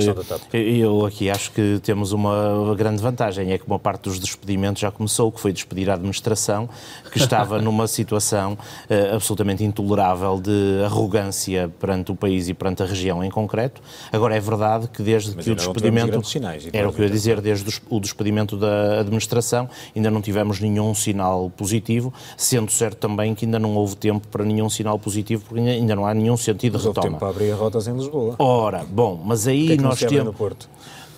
eu, 0.53 0.62
eu, 0.62 1.05
aqui 1.05 1.29
acho 1.29 1.51
que 1.51 1.79
temos 1.84 2.12
uma 2.12 2.75
grande 2.75 3.01
vantagem, 3.01 3.51
é 3.51 3.58
que 3.58 3.65
uma 3.65 3.79
parte 3.79 4.03
dos 4.03 4.20
despedimentos 4.20 4.81
já 4.81 4.91
começou, 4.91 5.31
que 5.31 5.39
foi 5.39 5.51
despedir 5.51 5.89
a 5.89 5.96
administração, 5.96 6.70
que 7.12 7.17
estava 7.17 7.60
numa 7.62 7.88
situação 7.88 8.53
uh, 8.53 9.15
absolutamente 9.15 9.63
intolerável 9.63 10.39
de 10.39 10.84
arrogância 10.86 11.72
perante 11.79 12.12
o 12.12 12.15
país 12.15 12.48
e 12.50 12.53
perante 12.53 12.84
a 12.84 12.86
região 12.86 13.24
em 13.24 13.29
concreto. 13.29 13.81
Agora, 14.12 14.36
é 14.36 14.39
verdade 14.39 14.88
que 14.88 15.01
desde 15.01 15.36
Mas 15.36 15.46
que 15.46 15.51
o 15.51 15.55
despedimento... 15.55 16.22
Sinais, 16.27 16.67
era 16.72 16.88
o 16.88 16.93
que 16.93 17.01
eu 17.01 17.05
ia 17.05 17.12
dizer, 17.12 17.41
desde 17.41 17.81
o 17.89 18.00
despedimento 18.00 18.55
da 18.55 19.00
administração, 19.00 19.67
ainda 19.96 20.12
não 20.12 20.22
tivemos 20.22 20.60
nenhum 20.60 20.93
sinal 20.93 21.50
positivo, 21.50 22.13
sendo 22.38 22.72
certo 22.72 22.98
também 22.98 23.34
que 23.34 23.46
ainda 23.46 23.58
não 23.58 23.75
houve 23.75 23.96
tempo 23.96 24.27
para 24.27 24.46
nenhum 24.46 24.70
sinal 24.70 25.00
positivo, 25.00 25.43
porque 25.48 25.62
ainda 25.62 25.96
não 25.96 26.05
há 26.05 26.13
nenhum 26.13 26.38
sentido 26.38 26.77
de 26.94 27.02
tempo 27.02 27.18
para 27.18 27.30
abrir 27.30 27.52
rotas 27.52 27.88
em 27.88 27.94
Lisboa. 27.94 28.36
Ora, 28.40 28.86
bom, 28.88 29.22
mas 29.24 29.48
aí 29.48 29.68
que 29.68 29.74
é 29.74 29.78
que 29.78 29.84
nós 29.84 30.00
temos. 30.00 30.36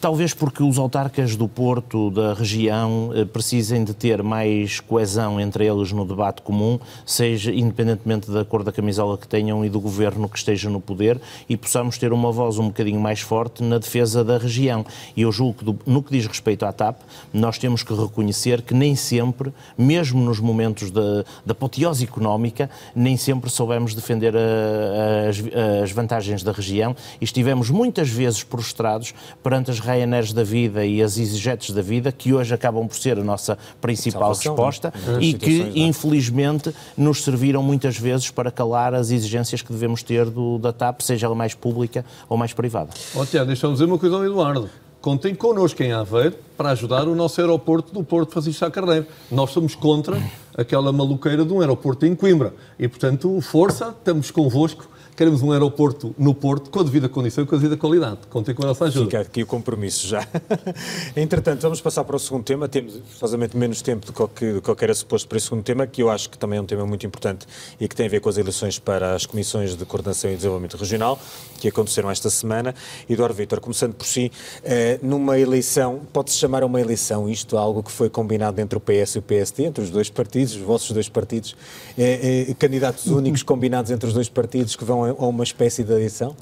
Talvez 0.03 0.33
porque 0.33 0.62
os 0.62 0.77
autarcas 0.77 1.38
do 1.38 1.48
Porto, 1.48 2.12
da 2.12 2.33
região, 2.33 3.13
eh, 3.15 3.24
precisem 3.24 3.86
de 3.86 3.93
ter 3.93 4.22
mais 4.22 4.81
coesão 4.81 5.39
entre 5.39 5.65
eles 5.65 5.93
no 5.93 6.03
debate 6.03 6.41
comum, 6.41 6.77
seja 7.05 7.53
independentemente 7.53 8.29
da 8.29 8.43
cor 8.43 8.65
da 8.65 8.72
camisola 8.74 9.17
que 9.17 9.25
tenham 9.25 9.63
e 9.63 9.69
do 9.69 9.79
governo 9.79 10.27
que 10.27 10.38
esteja 10.38 10.69
no 10.69 10.81
poder, 10.81 11.22
e 11.48 11.55
possamos 11.55 11.98
ter 11.98 12.12
uma 12.12 12.33
voz 12.33 12.60
um 12.60 12.67
bocadinho 12.67 13.00
mais 13.00 13.22
forte 13.22 13.63
na 13.63 13.77
defesa 13.77 14.25
da 14.25 14.38
região. 14.38 14.86
E 15.15 15.22
eu 15.22 15.31
julgo 15.31 15.53
que, 15.74 15.89
no 15.89 16.03
que 16.03 16.12
diz 16.12 16.27
respeito 16.27 16.65
à 16.65 16.74
TAP, 16.74 17.00
nós 17.31 17.57
temos 17.57 17.81
que 17.81 17.93
reconhecer 17.93 18.62
que 18.62 18.74
nem 18.74 18.98
sempre, 18.98 19.53
mesmo 19.77 20.22
nos 20.22 20.41
momentos 20.41 20.91
da, 20.91 21.24
apoteose 21.48 22.03
económica, 22.03 22.69
nem 22.93 23.15
sempre 23.15 23.50
soubemos 23.50 23.95
defender 23.95 24.35
a, 24.35 25.29
as, 25.29 25.81
as 25.81 25.92
vantagens 25.94 26.44
da 26.44 26.51
região 26.51 26.94
e 27.22 27.24
estivemos 27.24 27.70
muitas 27.70 28.09
vezes 28.09 28.44
prostrados 28.44 29.13
perante 29.42 29.72
as 29.72 29.79
Ryanairs 29.94 30.34
da 30.34 30.44
vida 30.44 30.86
e 30.86 31.01
as 31.01 31.18
EasyJets 31.18 31.72
da 31.72 31.82
vida, 31.82 32.12
que 32.12 32.34
hoje 32.34 32.53
acabam 32.53 32.88
por 32.88 32.96
ser 32.96 33.18
a 33.18 33.24
nossa 33.24 33.58
principal 33.79 34.34
Salvação, 34.36 34.53
resposta 34.53 34.94
e 35.20 35.34
que, 35.34 35.62
é? 35.62 35.72
infelizmente, 35.75 36.74
nos 36.98 37.24
serviram 37.24 37.62
muitas 37.62 37.98
vezes 37.98 38.29
para 38.32 38.51
calar 38.51 38.94
as 38.94 39.12
exigências 39.12 39.62
que 39.62 39.72
devemos 39.72 40.03
ter 40.03 40.29
do, 40.29 40.58
da 40.58 40.74
TAP, 40.74 41.01
seja 41.01 41.27
ela 41.27 41.36
mais 41.36 41.53
pública 41.53 42.06
ou 42.27 42.38
mais 42.38 42.53
privada. 42.53 42.90
Ó, 43.16 43.25
Tiago, 43.25 43.48
deixa-me 43.48 43.74
dizer 43.74 43.86
uma 43.86 43.98
coisa 43.98 44.16
ao 44.16 44.25
Eduardo. 44.25 44.70
Contem 45.01 45.36
connosco 45.36 45.84
em 45.84 45.92
Aveiro 45.92 46.36
para 46.56 46.70
ajudar 46.70 47.10
o 47.10 47.16
nosso 47.16 47.42
aeroporto 47.42 47.94
do 47.94 48.03
Porto 48.06 48.32
Francisco 48.32 48.60
Sá 48.60 48.72
Carneiro. 48.72 49.06
Nós 49.29 49.51
somos 49.51 49.75
contra 49.75 50.18
aquela 50.58 50.94
maluqueira 50.94 51.44
de 51.44 51.51
um 51.51 51.60
aeroporto 51.60 52.06
em 52.06 52.16
Coimbra. 52.16 52.53
E, 52.79 52.88
portanto, 52.88 53.42
força, 53.42 53.90
estamos 53.90 54.32
convosco 54.32 54.88
queremos 55.15 55.41
um 55.41 55.51
aeroporto 55.51 56.13
no 56.17 56.33
Porto 56.33 56.69
com 56.69 56.79
a 56.79 56.83
devida 56.83 57.07
condição 57.07 57.43
e 57.43 57.47
com 57.47 57.55
a 57.55 57.57
devida 57.57 57.77
qualidade. 57.77 58.19
Contem 58.29 58.53
com 58.53 58.63
a 58.63 58.67
nossa 58.67 58.85
ajuda. 58.85 59.05
Fica 59.05 59.19
aqui 59.21 59.43
o 59.43 59.45
compromisso 59.45 60.07
já. 60.07 60.27
Entretanto, 61.15 61.61
vamos 61.61 61.81
passar 61.81 62.03
para 62.03 62.15
o 62.15 62.19
segundo 62.19 62.43
tema. 62.43 62.67
Temos 62.67 62.99
forçosamente 63.09 63.55
menos 63.55 63.81
tempo 63.81 64.11
do 64.11 64.27
que, 64.27 64.53
do 64.53 64.75
que 64.75 64.83
era 64.83 64.93
suposto 64.93 65.27
para 65.27 65.37
esse 65.37 65.47
segundo 65.47 65.63
tema, 65.63 65.85
que 65.85 66.01
eu 66.01 66.09
acho 66.09 66.29
que 66.29 66.37
também 66.37 66.57
é 66.57 66.61
um 66.61 66.65
tema 66.65 66.85
muito 66.85 67.05
importante 67.05 67.45
e 67.79 67.87
que 67.87 67.95
tem 67.95 68.07
a 68.07 68.09
ver 68.09 68.19
com 68.19 68.29
as 68.29 68.37
eleições 68.37 68.79
para 68.79 69.15
as 69.15 69.25
comissões 69.25 69.75
de 69.75 69.85
coordenação 69.85 70.31
e 70.31 70.35
desenvolvimento 70.35 70.77
regional, 70.77 71.19
que 71.59 71.67
aconteceram 71.67 72.09
esta 72.09 72.29
semana. 72.29 72.73
Eduardo 73.09 73.35
Vitor, 73.35 73.59
começando 73.59 73.93
por 73.93 74.05
si, 74.05 74.31
eh, 74.63 74.99
numa 75.01 75.37
eleição, 75.37 76.01
pode-se 76.11 76.37
chamar 76.37 76.63
uma 76.63 76.81
eleição 76.81 77.29
isto 77.29 77.57
algo 77.57 77.83
que 77.83 77.91
foi 77.91 78.09
combinado 78.09 78.59
entre 78.59 78.77
o 78.77 78.81
PS 78.81 79.15
e 79.15 79.19
o 79.19 79.21
PSD, 79.21 79.65
entre 79.65 79.83
os 79.83 79.89
dois 79.89 80.09
partidos, 80.09 80.55
os 80.55 80.61
vossos 80.61 80.91
dois 80.91 81.09
partidos, 81.09 81.55
eh, 81.97 82.47
eh, 82.49 82.53
candidatos 82.55 83.07
únicos 83.07 83.43
combinados 83.43 83.91
entre 83.91 84.07
os 84.07 84.13
dois 84.13 84.29
partidos 84.29 84.75
que 84.75 84.83
vão 84.83 85.02
a 85.05 85.25
uma 85.25 85.44
espécie 85.44 85.83
de 85.83 85.92
eleição? 85.92 86.35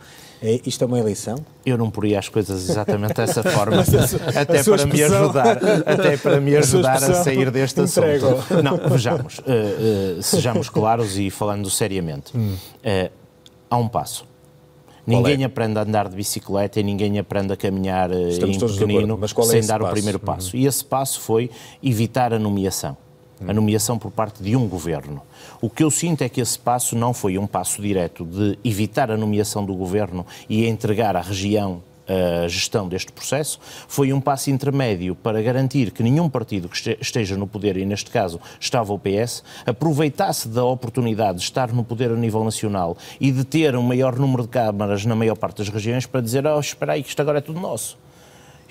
É, 0.44 0.60
isto 0.66 0.84
é 0.84 0.88
uma 0.88 0.98
eleição? 0.98 1.38
Eu 1.64 1.78
não 1.78 1.92
poria 1.92 2.18
as 2.18 2.28
coisas 2.28 2.68
exatamente 2.68 3.14
dessa 3.14 3.44
forma, 3.52 3.82
até 4.36 4.64
para 4.64 4.86
me 4.88 5.04
ajudar, 5.04 5.58
até 5.86 6.18
para 6.18 6.42
me 6.42 6.56
ajudar 6.58 7.04
a, 7.04 7.08
a 7.08 7.14
sair 7.24 7.52
deste 7.52 7.80
entrego. 7.80 8.28
assunto. 8.28 8.64
Não, 8.64 8.78
vejamos, 8.90 9.38
uh, 9.38 9.42
uh, 10.18 10.24
sejamos 10.24 10.68
claros 10.68 11.16
e 11.16 11.30
falando 11.30 11.70
seriamente. 11.70 12.36
Hum. 12.36 12.56
Uh, 12.56 13.12
há 13.70 13.78
um 13.78 13.88
passo. 13.88 14.26
Ninguém 15.06 15.44
é? 15.44 15.46
aprende 15.46 15.78
a 15.78 15.84
andar 15.84 16.10
de 16.10 16.16
bicicleta 16.16 16.80
e 16.80 16.84
ninguém 16.84 17.20
aprende 17.20 17.54
a 17.54 17.58
caminhar 17.58 18.12
Estamos 18.12 18.56
em 18.56 18.60
pequenino 18.60 19.20
é 19.24 19.44
sem 19.44 19.66
dar 19.66 19.80
passo? 19.80 19.92
o 19.92 19.94
primeiro 19.94 20.20
passo. 20.20 20.56
Uhum. 20.56 20.64
E 20.64 20.68
esse 20.68 20.86
passo 20.86 21.20
foi 21.20 21.50
evitar 21.84 22.34
a 22.34 22.40
nomeação 22.40 22.98
a 23.48 23.54
nomeação 23.54 23.98
por 23.98 24.12
parte 24.12 24.44
de 24.44 24.56
um 24.56 24.68
governo. 24.68 25.22
O 25.62 25.70
que 25.70 25.84
eu 25.84 25.92
sinto 25.92 26.24
é 26.24 26.30
que 26.30 26.42
esse 26.42 26.58
passo 26.58 26.96
não 26.96 27.14
foi 27.14 27.38
um 27.38 27.48
passo 27.48 27.82
direto 27.82 28.26
de 28.26 28.58
evitar 28.64 29.12
a 29.12 29.18
nomeação 29.18 29.66
do 29.66 29.74
governo 29.74 30.26
e 30.50 30.66
entregar 30.66 31.16
à 31.16 31.22
região 31.22 31.82
a 32.08 32.48
gestão 32.48 32.90
deste 32.90 33.12
processo, 33.12 33.60
foi 33.88 34.12
um 34.12 34.20
passo 34.20 34.50
intermédio 34.50 35.16
para 35.16 35.42
garantir 35.42 35.92
que 35.92 36.04
nenhum 36.04 36.30
partido 36.30 36.68
que 36.68 36.98
esteja 37.00 37.38
no 37.38 37.48
poder, 37.48 37.78
e 37.78 37.86
neste 37.86 38.12
caso 38.12 38.40
estava 38.60 38.92
o 38.92 39.00
PS, 39.00 39.44
aproveitasse 39.66 40.48
da 40.50 40.66
oportunidade 40.66 41.38
de 41.38 41.44
estar 41.44 41.72
no 41.72 41.84
poder 41.84 42.12
a 42.12 42.16
nível 42.16 42.44
nacional 42.44 42.98
e 43.20 43.32
de 43.32 43.46
ter 43.46 43.76
um 43.76 43.84
maior 43.84 44.18
número 44.18 44.44
de 44.44 44.50
câmaras 44.50 45.06
na 45.06 45.16
maior 45.16 45.38
parte 45.38 45.60
das 45.60 45.70
regiões 45.70 46.06
para 46.06 46.22
dizer, 46.22 46.46
oh, 46.46 46.60
espera 46.60 46.94
aí 46.94 47.04
que 47.04 47.10
isto 47.10 47.22
agora 47.22 47.38
é 47.38 47.42
tudo 47.42 47.60
nosso 47.60 47.98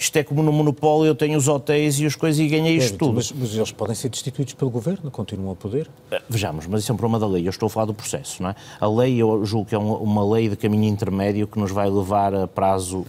isto 0.00 0.16
é 0.16 0.24
como 0.24 0.42
no 0.42 0.50
monopólio, 0.50 1.10
eu 1.10 1.14
tenho 1.14 1.36
os 1.36 1.46
hotéis 1.46 2.00
e 2.00 2.06
as 2.06 2.14
coisas 2.14 2.40
e 2.40 2.48
ganhei 2.48 2.74
isto 2.74 2.96
tudo. 2.96 3.12
Mas, 3.12 3.30
mas, 3.30 3.54
eles 3.54 3.70
podem 3.70 3.94
ser 3.94 4.08
destituídos 4.08 4.54
pelo 4.54 4.70
governo, 4.70 5.10
continuam 5.10 5.52
a 5.52 5.56
poder? 5.56 5.90
Eh, 6.10 6.22
vejamos, 6.26 6.66
mas 6.66 6.82
isso 6.82 6.90
é 6.90 6.94
um 6.94 6.96
problema 6.96 7.20
da 7.20 7.30
lei, 7.30 7.46
eu 7.46 7.50
estou 7.50 7.66
a 7.66 7.70
falar 7.70 7.84
do 7.84 7.92
processo, 7.92 8.42
não 8.42 8.48
é? 8.48 8.54
A 8.80 8.88
lei, 8.88 9.18
eu 9.18 9.44
julgo 9.44 9.68
que 9.68 9.74
é 9.74 9.78
uma, 9.78 9.98
uma 9.98 10.34
lei 10.34 10.48
de 10.48 10.56
caminho 10.56 10.84
intermédio 10.84 11.46
que 11.46 11.58
nos 11.58 11.70
vai 11.70 11.90
levar 11.90 12.34
a 12.34 12.48
prazo 12.48 13.04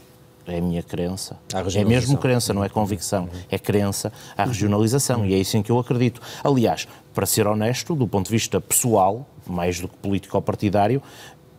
é 0.46 0.58
a 0.58 0.62
minha 0.62 0.84
crença. 0.84 1.38
É 1.76 1.86
mesmo 1.86 2.18
crença, 2.18 2.54
não 2.54 2.64
é 2.64 2.68
convicção. 2.68 3.30
É 3.50 3.58
crença 3.58 4.12
à 4.36 4.44
regionalização. 4.44 5.26
E 5.26 5.34
é 5.34 5.38
isso 5.38 5.56
em 5.56 5.64
que 5.64 5.72
eu 5.72 5.80
acredito. 5.80 6.20
Aliás, 6.44 6.88
para 7.14 7.26
ser 7.26 7.48
honesto, 7.48 7.96
do 7.96 8.08
ponto 8.08 8.26
de 8.26 8.32
vista 8.32 8.60
pessoal, 8.60 9.26
mais 9.48 9.80
do 9.80 9.88
que 9.88 9.96
político 9.98 10.36
ou 10.36 10.42
partidário, 10.42 11.02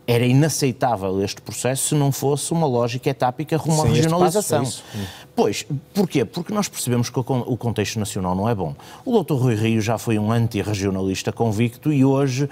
era 0.05 0.25
inaceitável 0.25 1.23
este 1.23 1.41
processo 1.41 1.89
se 1.89 1.95
não 1.95 2.11
fosse 2.11 2.51
uma 2.51 2.67
lógica 2.67 3.09
etápica 3.09 3.55
rumo 3.57 3.83
à 3.83 3.85
regionalização. 3.85 4.63
Passo, 4.63 4.83
é 4.95 4.99
pois, 5.35 5.65
porquê? 5.93 6.25
Porque 6.25 6.53
nós 6.53 6.67
percebemos 6.67 7.09
que 7.09 7.19
o 7.19 7.57
contexto 7.57 7.99
nacional 7.99 8.35
não 8.35 8.49
é 8.49 8.55
bom. 8.55 8.75
O 9.05 9.23
Dr. 9.23 9.33
Rui 9.33 9.55
Rio 9.55 9.81
já 9.81 9.97
foi 9.97 10.19
um 10.19 10.31
anti-regionalista 10.31 11.31
convicto 11.31 11.91
e 11.91 12.03
hoje 12.03 12.49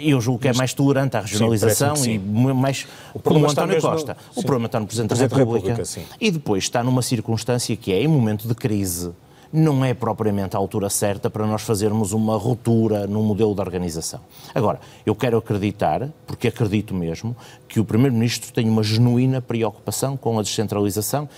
eu 0.00 0.20
julgo 0.20 0.40
que 0.40 0.48
é 0.48 0.52
mais 0.52 0.74
tolerante 0.74 1.16
à 1.16 1.20
regionalização 1.20 1.96
sim, 1.96 2.14
e 2.14 2.18
mais 2.18 2.86
o 3.14 3.18
como 3.18 3.46
o 3.46 3.50
António 3.50 3.80
Costa. 3.80 4.16
o 4.34 4.42
problema 4.42 4.66
está 4.66 4.78
no 4.78 4.86
Presidente, 4.86 5.08
Presidente 5.08 5.30
da 5.30 5.36
República. 5.36 5.68
República 5.68 6.16
e 6.20 6.30
depois 6.30 6.64
está 6.64 6.82
numa 6.82 7.02
circunstância 7.02 7.74
que 7.76 7.92
é, 7.92 8.02
em 8.02 8.08
momento 8.08 8.46
de 8.46 8.54
crise, 8.54 9.12
não 9.52 9.84
é 9.84 9.94
propriamente 9.94 10.56
a 10.56 10.58
altura 10.58 10.90
certa 10.90 11.30
para 11.30 11.46
nós 11.46 11.62
fazermos 11.62 12.12
uma 12.12 12.36
ruptura 12.36 13.06
no 13.06 13.22
modelo 13.22 13.54
de 13.54 13.60
organização. 13.60 14.20
Agora, 14.54 14.80
eu 15.04 15.14
quero 15.14 15.38
acreditar, 15.38 16.08
porque 16.26 16.48
acredito 16.48 16.94
mesmo, 16.94 17.36
que 17.68 17.80
o 17.80 17.84
Primeiro-Ministro 17.84 18.52
tem 18.52 18.68
uma 18.68 18.82
genuína 18.82 19.40
preocupação 19.40 20.16
com 20.16 20.38
a 20.38 20.42
descentralização, 20.42 21.28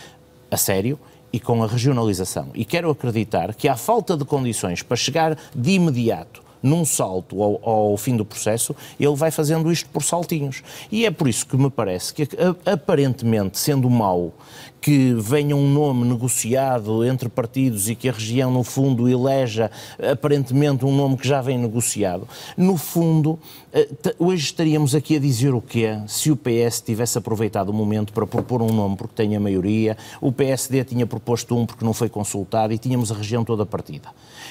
a 0.51 0.57
sério, 0.57 0.99
e 1.33 1.39
com 1.39 1.63
a 1.63 1.67
regionalização, 1.67 2.49
e 2.55 2.65
quero 2.65 2.89
acreditar 2.89 3.55
que 3.55 3.69
há 3.69 3.77
falta 3.77 4.17
de 4.17 4.25
condições 4.25 4.83
para 4.83 4.97
chegar 4.97 5.37
de 5.55 5.73
imediato 5.73 6.43
num 6.63 6.85
salto 6.85 7.43
ao, 7.43 7.61
ao, 7.63 7.97
fim 7.97 8.17
do 8.17 8.25
processo, 8.25 8.75
ele 8.99 9.15
vai 9.15 9.31
fazendo 9.31 9.71
isto 9.71 9.89
por 9.91 10.03
saltinhos. 10.03 10.63
E 10.91 11.07
é 11.07 11.11
por 11.11 11.29
isso 11.29 11.47
que 11.47 11.57
me 11.57 11.71
parece 11.71 12.13
que, 12.13 12.29
aparentemente, 12.67 13.59
sendo 13.59 13.89
mau 13.89 14.33
que 14.81 15.15
venha 15.15 15.57
um 15.57 15.73
nome 15.73 16.07
negociado 16.07 17.05
entre 17.05 17.29
partidos 17.29 17.89
e 17.89 17.95
que 17.95 18.09
a 18.09 18.13
região, 18.13 18.51
no 18.51 18.63
fundo, 18.63 19.09
eleja 19.09 19.71
aparentemente 20.13 20.85
um 20.85 20.95
nome 20.95 21.17
que 21.17 21.27
já 21.27 21.41
vem 21.41 21.59
negociado, 21.59 22.29
no 22.57 22.77
fundo, 22.77 23.39
eh, 23.73 23.89
hoje 24.19 24.45
estaríamos 24.45 24.95
aqui 24.95 25.17
a 25.17 25.19
dizer 25.19 25.53
o 25.55 25.61
quê? 25.61 25.99
Se 26.07 26.31
o 26.31 26.37
PS 26.37 26.81
tivesse 26.81 27.19
aproveitado 27.19 27.71
o 27.71 27.73
momento 27.73 28.13
para 28.13 28.27
propor 28.27 28.63
um 28.63 28.73
nome 28.73 28.97
porque 28.97 29.15
tem 29.15 29.37
a 29.37 29.41
maioria, 29.41 29.97
o 30.21 30.33
PSD 30.33 30.85
tinha 30.85 31.07
proposto 31.07 31.57
um 31.57 31.67
porque 31.67 31.85
não 31.85 31.93
foi 31.93 32.09
consultado 32.09 32.73
e 32.73 32.79
tínhamos 32.79 33.11
a 33.11 33.15
região 33.15 33.45
toda 33.45 33.67
partida. 33.67 34.09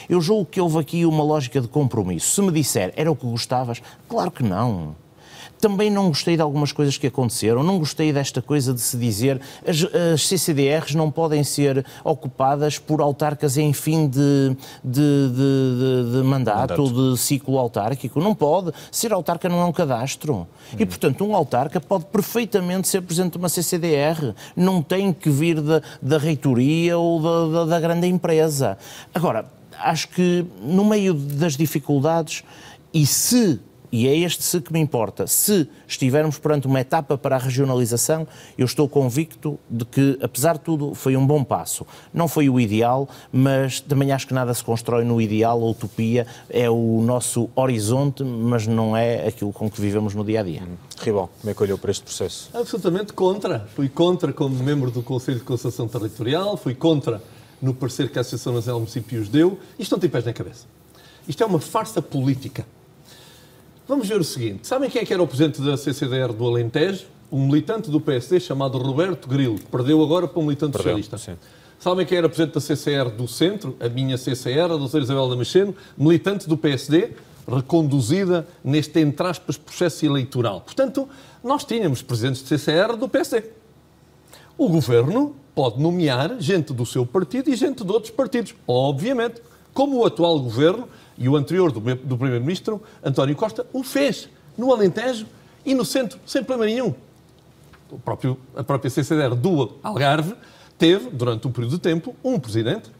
Eu 0.09 0.21
julgo 0.21 0.45
que 0.45 0.59
houve 0.61 0.79
aqui 0.79 1.05
uma 1.05 1.23
lógica 1.23 1.59
de 1.61 1.67
compromisso. 1.67 2.35
Se 2.35 2.41
me 2.41 2.51
disser, 2.51 2.93
era 2.95 3.11
o 3.11 3.15
que 3.15 3.25
gostavas? 3.25 3.81
Claro 4.07 4.31
que 4.31 4.43
não. 4.43 5.06
Também 5.59 5.89
não 5.89 6.09
gostei 6.09 6.35
de 6.35 6.41
algumas 6.41 6.71
coisas 6.71 6.97
que 6.97 7.07
aconteceram, 7.07 7.63
não 7.63 7.79
gostei 7.79 8.13
desta 8.13 8.41
coisa 8.41 8.73
de 8.73 8.81
se 8.81 8.97
dizer 8.97 9.41
as, 9.65 9.83
as 10.13 10.27
CCDRs 10.27 10.95
não 10.95 11.09
podem 11.09 11.43
ser 11.43 11.85
ocupadas 12.03 12.77
por 12.77 13.01
autarcas 13.01 13.57
em 13.57 13.73
fim 13.73 14.07
de, 14.07 14.55
de, 14.83 15.29
de, 15.29 16.11
de 16.11 16.23
mandato, 16.23 16.81
mandato, 16.81 17.13
de 17.13 17.19
ciclo 17.19 17.57
autárquico. 17.57 18.19
Não 18.19 18.35
pode. 18.35 18.71
Ser 18.91 19.13
autarca 19.13 19.49
não 19.49 19.61
é 19.61 19.65
um 19.65 19.71
cadastro. 19.71 20.33
Hum. 20.33 20.45
E, 20.77 20.85
portanto, 20.85 21.25
um 21.25 21.35
autarca 21.35 21.79
pode 21.79 22.05
perfeitamente 22.05 22.87
ser 22.87 23.01
presidente 23.01 23.33
de 23.33 23.37
uma 23.37 23.49
CCDR. 23.49 24.33
Não 24.55 24.81
tem 24.81 25.11
que 25.13 25.29
vir 25.29 25.61
da, 25.61 25.81
da 26.01 26.17
reitoria 26.17 26.97
ou 26.97 27.21
da, 27.21 27.59
da, 27.59 27.65
da 27.65 27.79
grande 27.79 28.07
empresa. 28.07 28.77
Agora, 29.13 29.45
acho 29.79 30.09
que 30.09 30.45
no 30.61 30.85
meio 30.85 31.13
das 31.13 31.55
dificuldades, 31.55 32.43
e 32.93 33.05
se 33.05 33.59
e 33.91 34.07
é 34.07 34.17
este 34.17 34.43
se 34.43 34.59
que 34.61 34.73
me 34.73 34.79
importa. 34.79 35.27
Se 35.27 35.67
estivermos 35.87 36.37
perante 36.37 36.67
uma 36.67 36.79
etapa 36.79 37.17
para 37.17 37.35
a 37.35 37.39
regionalização, 37.39 38.27
eu 38.57 38.65
estou 38.65 38.87
convicto 38.87 39.59
de 39.69 39.85
que, 39.85 40.17
apesar 40.21 40.53
de 40.53 40.61
tudo, 40.61 40.93
foi 40.93 41.15
um 41.15 41.25
bom 41.25 41.43
passo. 41.43 41.85
Não 42.13 42.27
foi 42.27 42.49
o 42.49 42.59
ideal, 42.59 43.07
mas 43.31 43.79
também 43.79 44.11
acho 44.11 44.27
que 44.27 44.33
nada 44.33 44.53
se 44.53 44.63
constrói 44.63 45.03
no 45.03 45.21
ideal. 45.21 45.61
A 45.61 45.69
utopia 45.69 46.27
é 46.49 46.69
o 46.69 47.01
nosso 47.01 47.49
horizonte, 47.55 48.23
mas 48.23 48.67
não 48.67 48.95
é 48.95 49.27
aquilo 49.27 49.53
com 49.53 49.69
que 49.69 49.79
vivemos 49.79 50.13
no 50.13 50.23
dia 50.23 50.41
a 50.41 50.43
dia. 50.43 50.63
Hum. 50.63 50.75
Ribal, 50.99 51.29
como 51.39 51.51
é 51.51 51.53
que 51.53 51.63
olhou 51.63 51.77
para 51.77 51.91
este 51.91 52.03
processo? 52.03 52.49
Absolutamente 52.53 53.13
contra. 53.13 53.67
Fui 53.75 53.87
contra 53.87 54.33
como 54.33 54.55
membro 54.63 54.91
do 54.91 55.01
Conselho 55.03 55.37
de 55.37 55.43
Concertação 55.43 55.87
Territorial, 55.87 56.57
fui 56.57 56.75
contra 56.75 57.21
no 57.61 57.73
parecer 57.73 58.09
que 58.09 58.17
a 58.17 58.21
Associação 58.21 58.53
Nacional 58.53 58.79
de 58.79 58.81
Municípios 58.81 59.29
deu. 59.29 59.59
Isto 59.79 59.93
não 59.93 59.99
tem 59.99 60.09
pés 60.09 60.25
na 60.25 60.33
cabeça. 60.33 60.65
Isto 61.27 61.43
é 61.43 61.45
uma 61.45 61.59
farsa 61.59 62.01
política. 62.01 62.65
Vamos 63.87 64.09
ver 64.09 64.19
o 64.19 64.23
seguinte. 64.23 64.67
Sabem 64.67 64.89
quem 64.89 65.01
é 65.01 65.05
que 65.05 65.13
era 65.13 65.23
o 65.23 65.27
presidente 65.27 65.61
da 65.61 65.77
CCDR 65.77 66.33
do 66.33 66.45
Alentejo? 66.45 67.05
Um 67.31 67.47
militante 67.47 67.89
do 67.89 68.01
PSD 68.01 68.37
chamado 68.37 68.77
Roberto 68.77 69.29
Grilo, 69.29 69.55
que 69.55 69.65
perdeu 69.65 70.03
agora 70.03 70.27
para 70.27 70.39
um 70.41 70.43
militante 70.43 70.73
perdeu, 70.73 71.01
socialista. 71.01 71.17
Sim. 71.17 71.37
Sabem 71.79 72.05
quem 72.05 72.17
era 72.17 72.27
presidente 72.27 72.55
da 72.55 72.59
CCR 72.59 73.09
do 73.09 73.29
Centro? 73.29 73.77
A 73.79 73.87
minha 73.87 74.17
CCR, 74.17 74.73
a 74.73 74.77
doutora 74.77 75.03
Isabel 75.03 75.29
Damasceno, 75.29 75.73
militante 75.97 76.49
do 76.49 76.57
PSD, 76.57 77.11
reconduzida 77.47 78.45
neste, 78.61 78.99
entre 78.99 79.25
aspas, 79.25 79.55
processo 79.55 80.05
eleitoral. 80.05 80.59
Portanto, 80.59 81.07
nós 81.41 81.63
tínhamos 81.63 82.01
presidentes 82.01 82.43
de 82.43 82.49
CCR 82.49 82.97
do 82.97 83.07
PSD. 83.07 83.43
O 84.57 84.67
governo 84.67 85.33
pode 85.55 85.81
nomear 85.81 86.35
gente 86.39 86.73
do 86.73 86.85
seu 86.85 87.05
partido 87.05 87.49
e 87.49 87.55
gente 87.55 87.85
de 87.85 87.91
outros 87.91 88.11
partidos, 88.11 88.53
obviamente, 88.67 89.41
como 89.73 89.99
o 89.99 90.05
atual 90.05 90.39
governo 90.41 90.89
e 91.17 91.27
o 91.27 91.35
anterior 91.35 91.71
do, 91.71 91.79
do 91.79 92.17
primeiro-ministro, 92.17 92.81
António 93.03 93.35
Costa, 93.35 93.65
o 93.73 93.83
fez 93.83 94.29
no 94.57 94.71
Alentejo 94.71 95.25
e 95.65 95.73
no 95.73 95.83
centro, 95.83 96.19
sem 96.25 96.43
problema 96.43 96.71
nenhum. 96.71 96.93
O 97.89 97.97
próprio, 97.97 98.37
a 98.55 98.63
própria 98.63 98.89
CCDR 98.89 99.35
do 99.35 99.77
Algarve 99.81 100.35
teve, 100.77 101.09
durante 101.09 101.47
um 101.47 101.51
período 101.51 101.71
de 101.71 101.79
tempo, 101.79 102.15
um 102.23 102.39
presidente 102.39 102.91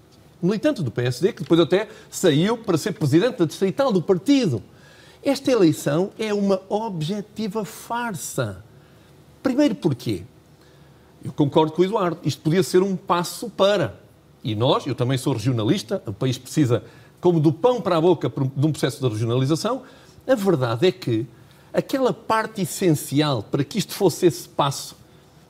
militante 0.42 0.84
do 0.84 0.92
PSD, 0.92 1.34
que 1.34 1.42
depois 1.42 1.60
até 1.60 1.88
saiu 2.10 2.58
para 2.58 2.78
ser 2.78 2.94
presidente 2.94 3.38
da 3.38 3.46
distrital 3.46 3.92
do 3.92 4.02
partido. 4.02 4.62
Esta 5.24 5.52
eleição 5.52 6.12
é 6.18 6.34
uma 6.34 6.62
objetiva 6.70 7.66
farsa. 7.66 8.64
Primeiro 9.42 9.76
porquê? 9.76 10.24
Eu 11.24 11.32
concordo 11.32 11.74
com 11.74 11.82
o 11.82 11.86
Eduardo. 11.86 12.20
Isto 12.24 12.42
podia 12.42 12.64
ser 12.64 12.84
um 12.84 12.96
passo 12.96 13.50
para. 13.50 14.00
E 14.44 14.56
nós, 14.56 14.86
eu 14.86 14.96
também 14.96 15.18
sou 15.18 15.34
regionalista, 15.34 16.02
o 16.06 16.14
país 16.14 16.38
precisa, 16.38 16.84
como 17.20 17.40
do 17.40 17.52
pão 17.52 17.82
para 17.82 17.98
a 17.98 18.02
boca, 18.02 18.30
de 18.30 18.66
um 18.66 18.72
processo 18.72 19.02
de 19.02 19.08
regionalização. 19.08 19.84
A 20.28 20.36
verdade 20.36 20.88
é 20.88 20.92
que 20.92 21.26
aquela 21.74 22.14
parte 22.14 22.62
essencial 22.62 23.44
para 23.44 23.64
que 23.64 23.78
isto 23.78 23.94
fosse 23.94 24.26
esse 24.26 24.48
passo, 24.48 24.96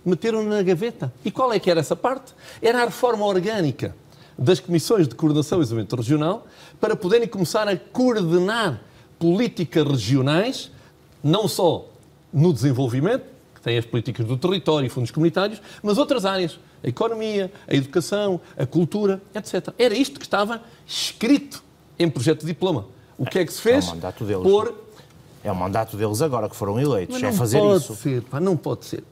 meteram 0.06 0.44
na 0.44 0.62
gaveta. 0.62 1.14
E 1.24 1.32
qual 1.32 1.52
é 1.52 1.60
que 1.60 1.70
era 1.70 1.80
essa 1.80 1.96
parte? 1.96 2.34
Era 2.62 2.82
a 2.82 2.86
reforma 2.86 3.26
orgânica 3.26 3.96
das 4.38 4.60
comissões 4.60 5.08
de 5.08 5.16
coordenação 5.16 5.60
e 5.60 5.62
desenvolvimento 5.62 5.96
regional 5.96 6.48
para 6.80 6.96
poderem 6.96 7.28
começar 7.28 7.68
a 7.68 7.76
coordenar 7.76 8.82
políticas 9.20 9.86
regionais, 9.86 10.72
não 11.24 11.48
só 11.48 11.88
no 12.32 12.54
desenvolvimento, 12.54 13.26
tem 13.64 13.78
as 13.78 13.86
políticas 13.86 14.26
do 14.26 14.38
território 14.38 14.86
e 14.86 14.90
fundos 14.90 15.12
comunitários, 15.12 15.62
mas 15.84 15.98
outras 15.98 16.26
áreas, 16.26 16.58
a 16.84 16.88
economia, 16.88 17.52
a 17.68 17.76
educação, 17.76 18.40
a 18.58 18.66
cultura, 18.66 19.22
etc. 19.34 19.74
Era 19.78 19.96
isto 19.96 20.20
que 20.20 20.26
estava 20.26 20.62
escrito 20.86 21.64
em 21.98 22.10
projeto 22.10 22.42
de 22.42 22.48
diploma. 22.48 22.86
O 23.18 23.26
que 23.26 23.40
é 23.40 23.46
que 23.46 23.52
se 23.52 23.62
fez? 23.62 23.86
É 23.86 23.88
o 23.88 23.92
mandato 23.92 24.26
deles. 24.26 24.44
Por... 24.44 24.88
É 25.44 25.52
o 25.52 25.56
mandato 25.56 25.98
deles 25.98 26.22
agora 26.22 26.50
que 26.50 26.56
foram 26.56 26.80
eleitos, 26.80 27.22
é 27.22 27.32
fazer 27.32 27.60
pode 27.60 27.78
isso. 27.78 27.96
Ser, 27.96 28.22
pá, 28.24 28.40
não 28.40 28.58
pode 28.58 28.86
ser. 28.86 29.04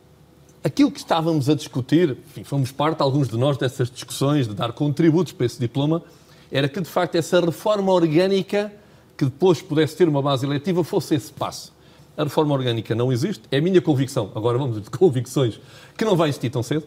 Aquilo 0.63 0.91
que 0.91 0.99
estávamos 0.99 1.47
a 1.47 1.56
discutir, 1.56 2.17
enfim, 2.28 2.43
fomos 2.43 2.71
parte, 2.71 3.01
alguns 3.01 3.30
de 3.30 3.38
nós, 3.38 3.56
dessas 3.58 3.89
discussões 3.89 4.47
de 4.47 4.54
dar 4.54 4.73
contributos 4.73 5.32
para 5.32 5.45
esse 5.45 5.60
diploma, 5.60 6.04
era 6.51 6.67
que, 6.67 6.82
de 6.82 6.89
facto, 6.89 7.15
essa 7.15 7.39
reforma 7.39 7.91
orgânica 7.91 8.73
que 9.15 9.25
depois 9.25 9.62
pudesse 9.62 9.95
ter 9.95 10.10
uma 10.10 10.21
base 10.21 10.45
eletiva 10.45 10.84
fosse 10.84 11.15
esse 11.15 11.32
passo. 11.32 11.73
A 12.17 12.23
reforma 12.23 12.54
orgânica 12.54 12.95
não 12.95 13.12
existe, 13.12 13.43
é 13.51 13.58
a 13.58 13.62
minha 13.62 13.82
convicção, 13.82 14.32
agora 14.36 14.58
vamos 14.58 14.82
de 14.82 14.89
convicções, 14.91 15.60
que 15.97 16.04
não 16.04 16.15
vai 16.15 16.30
existir 16.30 16.49
tão 16.49 16.63
cedo 16.63 16.86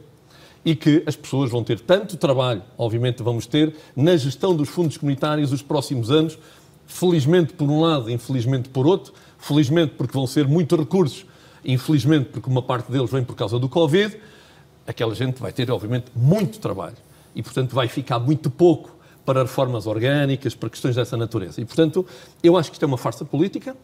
e 0.65 0.75
que 0.75 1.03
as 1.07 1.17
pessoas 1.17 1.51
vão 1.51 1.63
ter 1.63 1.81
tanto 1.81 2.17
trabalho, 2.17 2.63
obviamente 2.77 3.23
vamos 3.23 3.47
ter, 3.47 3.75
na 3.97 4.17
gestão 4.17 4.55
dos 4.55 4.69
fundos 4.69 4.97
comunitários 4.97 5.53
os 5.53 5.63
próximos 5.63 6.11
anos, 6.11 6.39
felizmente 6.87 7.53
por 7.53 7.71
um 7.71 7.81
lado, 7.81 8.11
infelizmente 8.11 8.69
por 8.69 8.87
outro, 8.87 9.13
felizmente 9.39 9.95
porque 9.97 10.13
vão 10.13 10.27
ser 10.27 10.47
muitos 10.47 10.79
recursos, 10.79 11.27
infelizmente 11.65 12.27
porque 12.27 12.49
uma 12.49 12.63
parte 12.63 12.91
deles 12.91 13.11
vem 13.11 13.23
por 13.23 13.37
causa 13.37 13.59
do 13.59 13.69
Covid, 13.69 14.17
aquela 14.87 15.15
gente 15.15 15.41
vai 15.41 15.53
ter, 15.53 15.71
obviamente, 15.71 16.07
muito 16.17 16.59
trabalho 16.59 16.97
e, 17.35 17.43
portanto, 17.43 17.75
vai 17.75 17.89
ficar 17.89 18.19
muito 18.19 18.51
pouco 18.51 18.97
para 19.25 19.43
reformas 19.43 19.87
orgânicas, 19.87 20.55
para 20.55 20.71
questões 20.71 20.97
dessa 20.97 21.15
natureza. 21.15 21.61
E, 21.61 21.65
portanto, 21.65 22.07
eu 22.43 22.57
acho 22.57 22.71
que 22.71 22.77
isto 22.77 22.83
é 22.83 22.87
uma 22.87 22.97
farsa 22.97 23.25
política, 23.27 23.77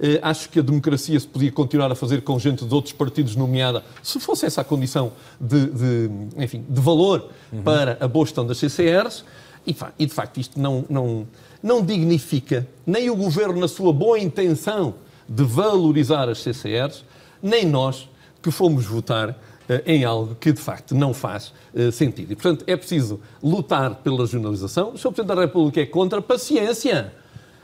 eh, 0.00 0.18
acho 0.22 0.48
que 0.48 0.58
a 0.58 0.62
democracia 0.62 1.18
se 1.18 1.26
podia 1.26 1.50
continuar 1.50 1.90
a 1.90 1.94
fazer 1.94 2.22
com 2.22 2.38
gente 2.38 2.64
de 2.64 2.72
outros 2.74 2.92
partidos, 2.92 3.34
nomeada, 3.34 3.82
se 4.02 4.20
fosse 4.20 4.46
essa 4.46 4.60
a 4.60 4.64
condição 4.64 5.12
de, 5.40 5.66
de 5.66 6.10
enfim, 6.36 6.64
de 6.68 6.80
valor 6.80 7.30
uhum. 7.52 7.62
para 7.62 7.96
a 8.00 8.06
boa 8.06 8.24
gestão 8.24 8.46
das 8.46 8.58
CCRs. 8.58 9.24
E, 9.66 9.76
e, 9.98 10.06
de 10.06 10.14
facto, 10.14 10.38
isto 10.38 10.58
não, 10.58 10.84
não, 10.88 11.26
não 11.62 11.84
dignifica 11.84 12.66
nem 12.86 13.10
o 13.10 13.16
governo 13.16 13.60
na 13.60 13.68
sua 13.68 13.92
boa 13.92 14.18
intenção 14.18 14.94
de 15.28 15.44
valorizar 15.44 16.28
as 16.28 16.38
CCRs, 16.38 17.04
nem 17.42 17.66
nós 17.66 18.08
que 18.40 18.50
fomos 18.50 18.86
votar 18.86 19.36
eh, 19.68 19.82
em 19.84 20.04
algo 20.04 20.34
que 20.34 20.52
de 20.52 20.60
facto 20.60 20.94
não 20.94 21.12
faz 21.12 21.52
uh, 21.74 21.92
sentido. 21.92 22.32
E, 22.32 22.34
portanto, 22.34 22.64
é 22.66 22.74
preciso 22.74 23.20
lutar 23.42 23.96
pela 23.96 24.20
regionalização. 24.20 24.92
O 24.94 24.98
Sr. 24.98 25.12
Presidente 25.12 25.36
da 25.36 25.42
República 25.42 25.80
é 25.80 25.86
contra, 25.86 26.22
paciência. 26.22 27.12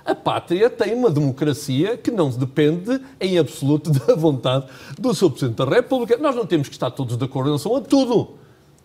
A 0.05 0.15
pátria 0.15 0.69
tem 0.69 0.95
uma 0.95 1.11
democracia 1.11 1.97
que 1.97 2.11
não 2.11 2.29
depende 2.29 3.01
em 3.19 3.39
absoluto 3.39 3.91
da 3.91 4.15
vontade 4.15 4.67
do 4.99 5.15
Sr. 5.15 5.31
Presidente 5.31 5.57
da 5.57 5.65
República. 5.65 6.19
Nós 6.19 6.37
não 6.37 6.45
temos 6.45 6.69
que 6.69 6.75
estar 6.75 6.91
todos 6.91 7.17
de 7.17 7.25
acordo 7.25 7.49
em 7.49 7.53
relação 7.53 7.75
a 7.75 7.81
tudo. 7.81 8.35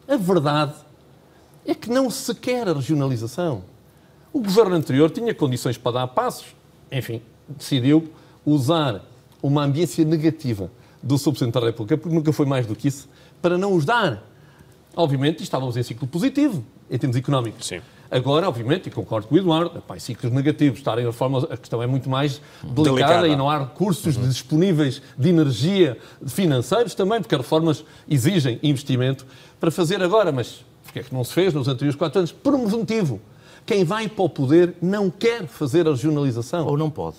A 0.08 0.16
verdade 0.16 0.74
é 1.66 1.76
que 1.76 1.90
não 1.90 2.10
se 2.10 2.34
quer 2.34 2.70
a 2.70 2.74
regionalização. 2.74 3.64
O 4.32 4.40
governo 4.40 4.76
anterior 4.76 5.10
tinha 5.12 5.34
condições 5.36 5.78
para 5.78 5.92
dar 5.92 6.08
passos. 6.08 6.56
Enfim, 6.90 7.22
decidiu 7.50 8.10
usar 8.46 9.04
uma 9.44 9.64
ambiência 9.64 10.06
negativa 10.06 10.72
do 11.04 11.18
Sr. 11.18 11.32
Presidente 11.32 11.54
da 11.54 11.66
República, 11.66 11.98
porque 11.98 12.16
nunca 12.16 12.32
foi 12.32 12.46
mais 12.46 12.66
do 12.66 12.76
que 12.76 12.88
isso, 12.88 13.10
para 13.42 13.58
não 13.58 13.74
os 13.74 13.84
dar. 13.84 14.24
Obviamente, 14.96 15.44
estávamos 15.44 15.76
em 15.76 15.84
ciclo 15.84 16.08
positivo, 16.08 16.64
em 16.90 16.98
termos 16.98 17.18
económicos. 17.18 17.68
Sim. 17.68 17.82
Agora, 18.12 18.48
obviamente, 18.48 18.88
e 18.88 18.92
concordo 18.92 19.28
com 19.28 19.36
o 19.36 19.38
Eduardo, 19.38 19.84
em 19.96 20.00
ciclos 20.00 20.32
negativos, 20.32 20.80
estarem 20.80 21.06
a 21.06 21.10
reforma, 21.10 21.48
a 21.50 21.56
questão 21.56 21.82
é 21.84 21.86
muito 21.86 22.10
mais 22.10 22.42
delicada, 22.64 22.84
delicada. 22.84 23.28
e 23.28 23.36
não 23.36 23.48
há 23.48 23.60
recursos 23.60 24.18
uhum. 24.18 24.28
disponíveis 24.28 25.00
de 25.16 25.30
energia 25.30 25.96
financeiros 26.26 26.96
também, 26.96 27.22
porque 27.22 27.36
as 27.36 27.42
reformas 27.42 27.86
exigem 28.10 28.60
investimento 28.64 29.28
para 29.60 29.70
fazer 29.70 30.02
agora, 30.02 30.32
mas 30.32 30.66
Porque 30.84 31.00
é 31.00 31.04
que 31.04 31.14
não 31.14 31.24
se 31.24 31.34
fez 31.34 31.54
nos 31.54 31.68
anteriores 31.68 31.96
quatro 31.96 32.18
anos? 32.18 32.32
Por 32.32 32.56
um 32.56 32.68
motivo. 32.68 33.22
Quem 33.64 33.84
vai 33.84 34.08
para 34.08 34.26
o 34.26 34.30
poder 34.30 34.74
não 34.82 35.12
quer 35.12 35.46
fazer 35.46 35.88
a 35.88 35.92
regionalização. 35.92 36.66
Ou 36.66 36.76
não 36.76 36.90
pode. 36.90 37.18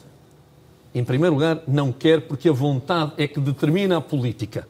Em 0.92 1.04
primeiro 1.04 1.36
lugar, 1.36 1.62
não 1.68 1.92
quer 1.92 2.22
porque 2.22 2.48
a 2.48 2.52
vontade 2.52 3.12
é 3.16 3.28
que 3.28 3.38
determina 3.38 3.98
a 3.98 4.00
política. 4.00 4.66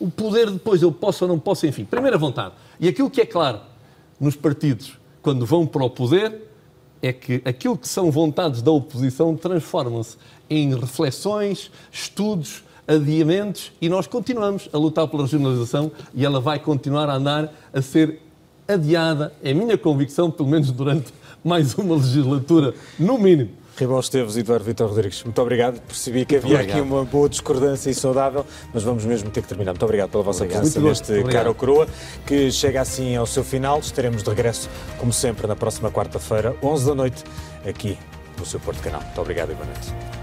O 0.00 0.10
poder 0.10 0.50
depois 0.50 0.82
eu 0.82 0.90
posso 0.90 1.24
ou 1.24 1.28
não 1.28 1.38
posso, 1.38 1.64
enfim. 1.64 1.84
Primeira 1.84 2.18
vontade. 2.18 2.54
E 2.80 2.88
aquilo 2.88 3.08
que 3.08 3.20
é 3.20 3.26
claro 3.26 3.60
nos 4.18 4.34
partidos, 4.34 4.98
quando 5.22 5.46
vão 5.46 5.66
para 5.66 5.84
o 5.84 5.90
poder, 5.90 6.50
é 7.00 7.12
que 7.12 7.40
aquilo 7.44 7.76
que 7.76 7.88
são 7.88 8.10
vontades 8.10 8.60
da 8.60 8.70
oposição 8.70 9.36
transformam-se 9.36 10.16
em 10.50 10.74
reflexões, 10.74 11.70
estudos, 11.90 12.62
adiamentos 12.86 13.72
e 13.80 13.88
nós 13.88 14.06
continuamos 14.06 14.68
a 14.72 14.78
lutar 14.78 15.06
pela 15.08 15.22
regionalização 15.22 15.90
e 16.14 16.24
ela 16.24 16.40
vai 16.40 16.58
continuar 16.58 17.08
a 17.08 17.14
andar 17.14 17.52
a 17.72 17.80
ser 17.80 18.20
adiada, 18.66 19.32
é 19.42 19.52
minha 19.52 19.76
convicção, 19.76 20.30
pelo 20.30 20.48
menos 20.48 20.70
durante 20.70 21.12
mais 21.44 21.74
uma 21.74 21.96
legislatura, 21.96 22.74
no 22.98 23.18
mínimo. 23.18 23.50
Ribão 23.76 23.98
Esteves 23.98 24.36
e 24.36 24.40
Eduardo 24.40 24.64
Vitor 24.64 24.88
Rodrigues, 24.88 25.22
muito 25.24 25.40
obrigado. 25.40 25.80
Percebi 25.80 26.24
que 26.24 26.36
havia 26.36 26.60
aqui 26.60 26.80
uma 26.80 27.04
boa 27.04 27.28
discordância 27.28 27.90
e 27.90 27.94
saudável, 27.94 28.44
mas 28.72 28.82
vamos 28.82 29.04
mesmo 29.04 29.30
ter 29.30 29.42
que 29.42 29.48
terminar. 29.48 29.72
Muito 29.72 29.84
obrigado 29.84 30.10
pela 30.10 30.22
vossa 30.22 30.44
presença 30.44 30.80
neste 30.80 31.22
Caro 31.24 31.54
Coroa, 31.54 31.86
que 32.26 32.50
chega 32.50 32.80
assim 32.80 33.16
ao 33.16 33.26
seu 33.26 33.42
final. 33.42 33.78
Estaremos 33.80 34.22
de 34.22 34.28
regresso, 34.28 34.68
como 34.98 35.12
sempre, 35.12 35.46
na 35.46 35.56
próxima 35.56 35.90
quarta-feira, 35.90 36.54
11 36.62 36.86
da 36.86 36.94
noite, 36.94 37.24
aqui 37.66 37.98
no 38.38 38.44
seu 38.44 38.60
Porto 38.60 38.82
Canal. 38.82 39.00
Muito 39.00 39.20
obrigado 39.20 39.52
e 39.52 39.54
boa 39.54 39.66
noite. 39.66 40.21